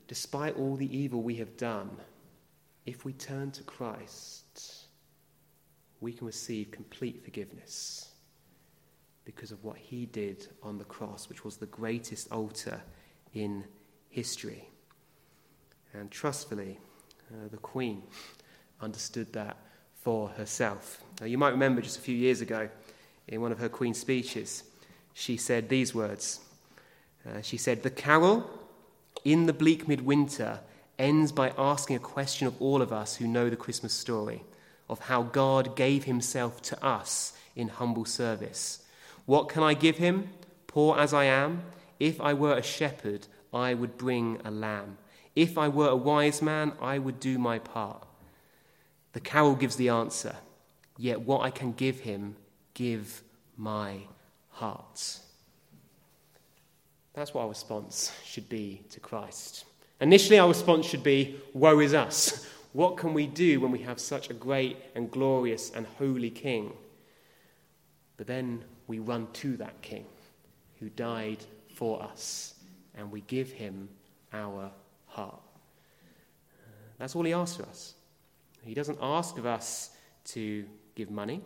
Despite 0.10 0.58
all 0.58 0.76
the 0.76 0.94
evil 0.94 1.22
we 1.24 1.36
have 1.36 1.56
done, 1.56 1.92
if 2.86 3.06
we 3.06 3.14
turn 3.14 3.52
to 3.52 3.64
Christ, 3.64 4.84
we 6.02 6.12
can 6.12 6.28
receive 6.28 6.72
complete 6.72 7.24
forgiveness 7.24 8.10
because 9.24 9.54
of 9.54 9.64
what 9.64 9.78
he 9.78 10.08
did 10.08 10.46
on 10.62 10.78
the 10.78 10.84
cross, 10.84 11.30
which 11.30 11.46
was 11.46 11.56
the 11.56 11.68
greatest 11.68 12.30
altar 12.34 12.82
in 13.34 13.64
history. 14.10 14.68
And 15.94 16.12
trustfully, 16.12 16.80
uh, 17.32 17.48
the 17.50 17.58
Queen 17.58 18.04
understood 18.82 19.32
that 19.34 19.58
for 20.02 20.30
herself. 20.30 21.02
Now, 21.20 21.26
you 21.26 21.38
might 21.38 21.50
remember 21.50 21.82
just 21.82 21.98
a 21.98 22.02
few 22.02 22.16
years 22.16 22.42
ago, 22.42 22.70
in 23.28 23.42
one 23.42 23.52
of 23.52 23.60
her 23.60 23.70
Queen's 23.70 24.00
speeches, 24.00 24.64
she 25.14 25.38
said 25.38 25.70
these 25.70 25.96
words. 25.96 26.42
Uh, 27.28 27.42
she 27.42 27.58
said, 27.58 27.82
The 27.82 27.90
carol 27.90 28.48
in 29.24 29.48
the 29.48 29.54
bleak 29.54 29.88
midwinter 29.88 30.60
ends 31.00 31.32
by 31.32 31.52
asking 31.58 31.96
a 31.96 32.00
question 32.00 32.48
of 32.48 32.62
all 32.62 32.82
of 32.82 32.94
us 32.94 33.16
who 33.16 33.28
know 33.28 33.50
the 33.50 33.56
Christmas 33.56 33.94
story 33.94 34.44
of 34.90 35.00
how 35.00 35.24
God 35.24 35.76
gave 35.76 36.04
himself 36.04 36.62
to 36.64 36.86
us 36.86 37.34
in 37.56 37.68
humble 37.70 38.06
service. 38.06 38.84
What 39.26 39.50
can 39.50 39.64
I 39.64 39.74
give 39.74 39.98
him, 39.98 40.30
poor 40.68 40.98
as 40.98 41.14
I 41.14 41.26
am? 41.26 41.64
If 42.00 42.22
I 42.22 42.34
were 42.34 42.56
a 42.56 42.62
shepherd, 42.62 43.28
I 43.54 43.74
would 43.74 43.98
bring 43.98 44.40
a 44.46 44.52
lamb. 44.52 44.98
If 45.36 45.58
I 45.58 45.68
were 45.68 45.90
a 45.90 45.96
wise 45.96 46.42
man, 46.42 46.74
I 46.82 47.00
would 47.00 47.20
do 47.20 47.40
my 47.40 47.60
part. 47.60 48.06
The 49.16 49.22
carol 49.22 49.56
gives 49.56 49.78
the 49.78 49.88
answer, 49.88 50.36
yet 50.98 51.22
what 51.22 51.40
I 51.40 51.50
can 51.50 51.72
give 51.72 52.02
him 52.02 52.36
give 52.74 53.24
my 53.56 54.00
heart. 54.50 55.22
That's 57.14 57.34
what 57.34 57.44
our 57.44 57.48
response 57.48 58.12
should 58.26 58.50
be 58.50 58.82
to 58.90 59.00
Christ. 59.00 59.64
Initially, 60.02 60.38
our 60.38 60.50
response 60.50 60.86
should 60.86 61.02
be, 61.02 61.40
Woe 61.54 61.80
is 61.80 61.94
us. 61.94 62.46
What 62.74 62.98
can 62.98 63.14
we 63.14 63.26
do 63.26 63.62
when 63.62 63.72
we 63.72 63.80
have 63.84 64.02
such 64.02 64.30
a 64.30 64.34
great 64.34 64.76
and 64.96 65.10
glorious 65.10 65.72
and 65.74 65.88
holy 65.98 66.30
King? 66.30 66.74
But 68.18 68.28
then 68.28 68.66
we 68.88 69.00
run 69.00 69.30
to 69.36 69.56
that 69.56 69.82
King 69.82 70.06
who 70.82 70.90
died 70.90 71.38
for 71.74 72.04
us 72.04 72.56
and 72.98 73.10
we 73.10 73.22
give 73.22 73.50
him 73.50 73.88
our 74.34 74.70
heart. 75.06 75.40
That's 76.98 77.16
all 77.16 77.24
he 77.24 77.32
asks 77.32 77.60
of 77.60 77.70
us. 77.70 77.95
He 78.66 78.74
doesn't 78.74 78.98
ask 79.00 79.38
of 79.38 79.46
us 79.46 79.92
to 80.26 80.66
give 80.96 81.12
money. 81.12 81.42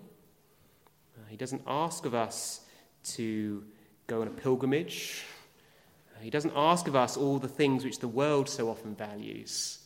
Uh, 1.17 1.27
he 1.27 1.36
doesn't 1.36 1.62
ask 1.67 2.05
of 2.05 2.15
us 2.15 2.62
to 3.03 3.63
go 4.08 4.21
on 4.21 4.27
a 4.27 4.32
pilgrimage. 4.32 5.25
Uh, 6.15 6.21
he 6.21 6.29
doesn't 6.29 6.53
ask 6.55 6.88
of 6.88 6.95
us 6.95 7.17
all 7.17 7.38
the 7.38 7.47
things 7.47 7.84
which 7.84 7.99
the 7.99 8.08
world 8.08 8.47
so 8.47 8.69
often 8.69 8.95
values. 8.95 9.79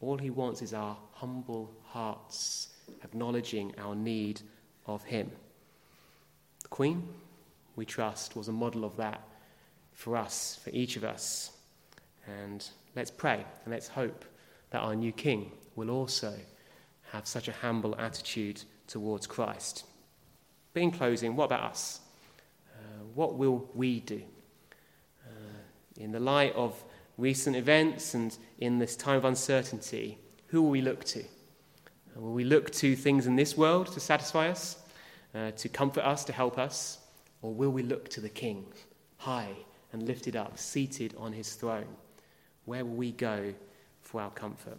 All 0.00 0.18
he 0.18 0.30
wants 0.30 0.60
is 0.60 0.74
our 0.74 0.96
humble 1.12 1.72
hearts, 1.84 2.70
acknowledging 3.04 3.72
our 3.78 3.94
need 3.94 4.40
of 4.86 5.04
him. 5.04 5.30
The 6.62 6.68
Queen, 6.68 7.08
we 7.76 7.84
trust, 7.84 8.34
was 8.34 8.48
a 8.48 8.52
model 8.52 8.84
of 8.84 8.96
that 8.96 9.22
for 9.92 10.16
us, 10.16 10.58
for 10.64 10.70
each 10.70 10.96
of 10.96 11.04
us. 11.04 11.52
And 12.26 12.68
let's 12.96 13.10
pray 13.10 13.44
and 13.64 13.72
let's 13.72 13.86
hope 13.86 14.24
that 14.70 14.80
our 14.80 14.96
new 14.96 15.12
King 15.12 15.52
will 15.76 15.90
also 15.90 16.34
have 17.16 17.26
such 17.26 17.48
a 17.48 17.52
humble 17.52 17.96
attitude 17.98 18.62
towards 18.86 19.26
Christ. 19.26 19.84
But 20.74 20.82
in 20.82 20.90
closing, 20.90 21.34
what 21.34 21.46
about 21.46 21.62
us? 21.62 22.00
Uh, 22.74 23.04
what 23.14 23.36
will 23.36 23.70
we 23.74 24.00
do? 24.00 24.20
Uh, 25.26 25.58
in 25.98 26.12
the 26.12 26.20
light 26.20 26.54
of 26.54 26.84
recent 27.16 27.56
events 27.56 28.12
and 28.12 28.36
in 28.58 28.78
this 28.78 28.96
time 28.96 29.16
of 29.16 29.24
uncertainty, 29.24 30.18
who 30.48 30.62
will 30.62 30.70
we 30.70 30.82
look 30.82 31.04
to? 31.04 31.20
Uh, 31.20 32.20
will 32.20 32.34
we 32.34 32.44
look 32.44 32.70
to 32.72 32.94
things 32.94 33.26
in 33.26 33.34
this 33.34 33.56
world 33.56 33.86
to 33.94 33.98
satisfy 33.98 34.50
us, 34.50 34.76
uh, 35.34 35.52
to 35.52 35.70
comfort 35.70 36.04
us, 36.04 36.22
to 36.24 36.34
help 36.34 36.58
us? 36.58 36.98
Or 37.40 37.54
will 37.54 37.70
we 37.70 37.82
look 37.82 38.10
to 38.10 38.20
the 38.20 38.28
King, 38.28 38.66
high 39.16 39.56
and 39.92 40.06
lifted 40.06 40.36
up, 40.36 40.58
seated 40.58 41.14
on 41.16 41.32
his 41.32 41.54
throne? 41.54 41.88
Where 42.66 42.84
will 42.84 42.96
we 42.96 43.12
go 43.12 43.54
for 44.02 44.20
our 44.20 44.30
comfort? 44.32 44.78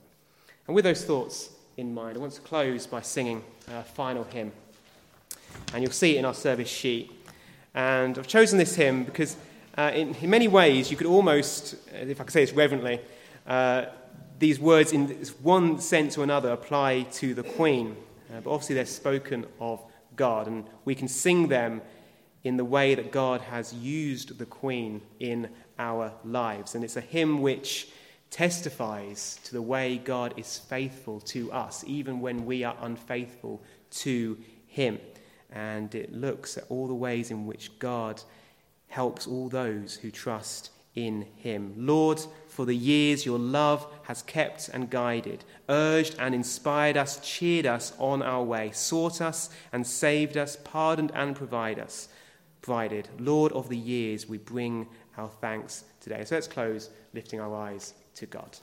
And 0.68 0.76
with 0.76 0.84
those 0.84 1.04
thoughts 1.04 1.57
in 1.78 1.94
mind, 1.94 2.18
I 2.18 2.20
want 2.20 2.34
to 2.34 2.42
close 2.42 2.88
by 2.88 3.02
singing 3.02 3.44
a 3.72 3.84
final 3.84 4.24
hymn 4.24 4.52
and 5.74 5.84
you'll 5.84 5.92
see 5.92 6.16
it 6.16 6.20
in 6.20 6.26
our 6.26 6.34
service 6.34 6.70
sheet. 6.70 7.12
And 7.76 8.18
I've 8.18 8.28
chosen 8.28 8.58
this 8.58 8.76
hymn 8.76 9.04
because, 9.04 9.38
uh, 9.78 9.92
in, 9.94 10.16
in, 10.16 10.30
many 10.30 10.48
ways, 10.48 10.90
you 10.90 10.98
could 10.98 11.06
almost, 11.06 11.76
uh, 11.94 11.98
if 11.98 12.20
I 12.20 12.24
could 12.24 12.34
say 12.34 12.44
this 12.44 12.54
reverently, 12.54 13.00
uh, 13.46 13.86
these 14.40 14.60
words, 14.60 14.92
in 14.92 15.10
one 15.42 15.80
sense 15.80 16.18
or 16.18 16.24
another, 16.24 16.50
apply 16.50 17.04
to 17.14 17.36
the 17.36 17.44
Queen. 17.44 17.96
Uh, 18.30 18.42
but 18.42 18.52
obviously, 18.52 18.76
they're 18.76 18.86
spoken 18.86 19.46
of 19.60 19.84
God, 20.16 20.48
and 20.48 20.66
we 20.86 20.96
can 20.96 21.08
sing 21.08 21.48
them 21.48 21.82
in 22.44 22.58
the 22.58 22.66
way 22.66 22.96
that 22.96 23.12
God 23.12 23.42
has 23.42 23.74
used 23.74 24.40
the 24.40 24.46
Queen 24.46 25.02
in 25.20 25.50
our 25.78 26.12
lives. 26.26 26.74
And 26.74 26.84
it's 26.84 26.98
a 26.98 27.02
hymn 27.02 27.42
which 27.42 27.90
testifies 28.30 29.40
to 29.44 29.54
the 29.54 29.62
way 29.62 29.98
God 29.98 30.34
is 30.38 30.58
faithful 30.58 31.20
to 31.22 31.52
us, 31.52 31.84
even 31.88 32.20
when 32.20 32.46
we 32.46 32.64
are 32.64 32.78
unfaithful 32.82 33.62
to 33.92 34.38
Him 34.68 35.00
and 35.52 35.94
it 35.96 36.14
looks 36.14 36.58
at 36.58 36.66
all 36.70 36.88
the 36.88 36.94
ways 36.94 37.32
in 37.32 37.46
which 37.46 37.78
God 37.80 38.22
helps 38.88 39.28
all 39.28 39.50
those 39.50 39.96
who 39.96 40.12
trust 40.12 40.72
in 40.96 41.26
him. 41.36 41.74
Lord, 41.78 42.20
for 42.48 42.66
the 42.66 42.76
years 42.76 43.26
your 43.26 43.40
love 43.40 43.86
has 44.04 44.24
kept 44.24 44.70
and 44.70 44.90
guided, 44.90 45.44
urged 45.70 46.16
and 46.20 46.34
inspired 46.34 46.98
us, 46.98 47.20
cheered 47.22 47.66
us 47.66 47.94
on 48.00 48.22
our 48.22 48.44
way, 48.44 48.72
sought 48.72 49.22
us 49.22 49.50
and 49.72 49.86
saved 49.86 50.38
us, 50.38 50.58
pardoned 50.64 51.12
and 51.14 51.36
provided 51.36 51.84
us. 51.84 52.10
Provided, 52.62 53.08
Lord 53.20 53.52
of 53.54 53.70
the 53.70 53.78
years, 53.78 54.28
we 54.28 54.38
bring 54.38 54.88
our 55.18 55.30
thanks 55.30 55.86
today. 56.02 56.26
So 56.26 56.36
let's 56.36 56.48
close 56.48 56.90
lifting 57.14 57.40
our 57.40 57.56
eyes 57.56 57.94
to 58.18 58.26
God. 58.26 58.58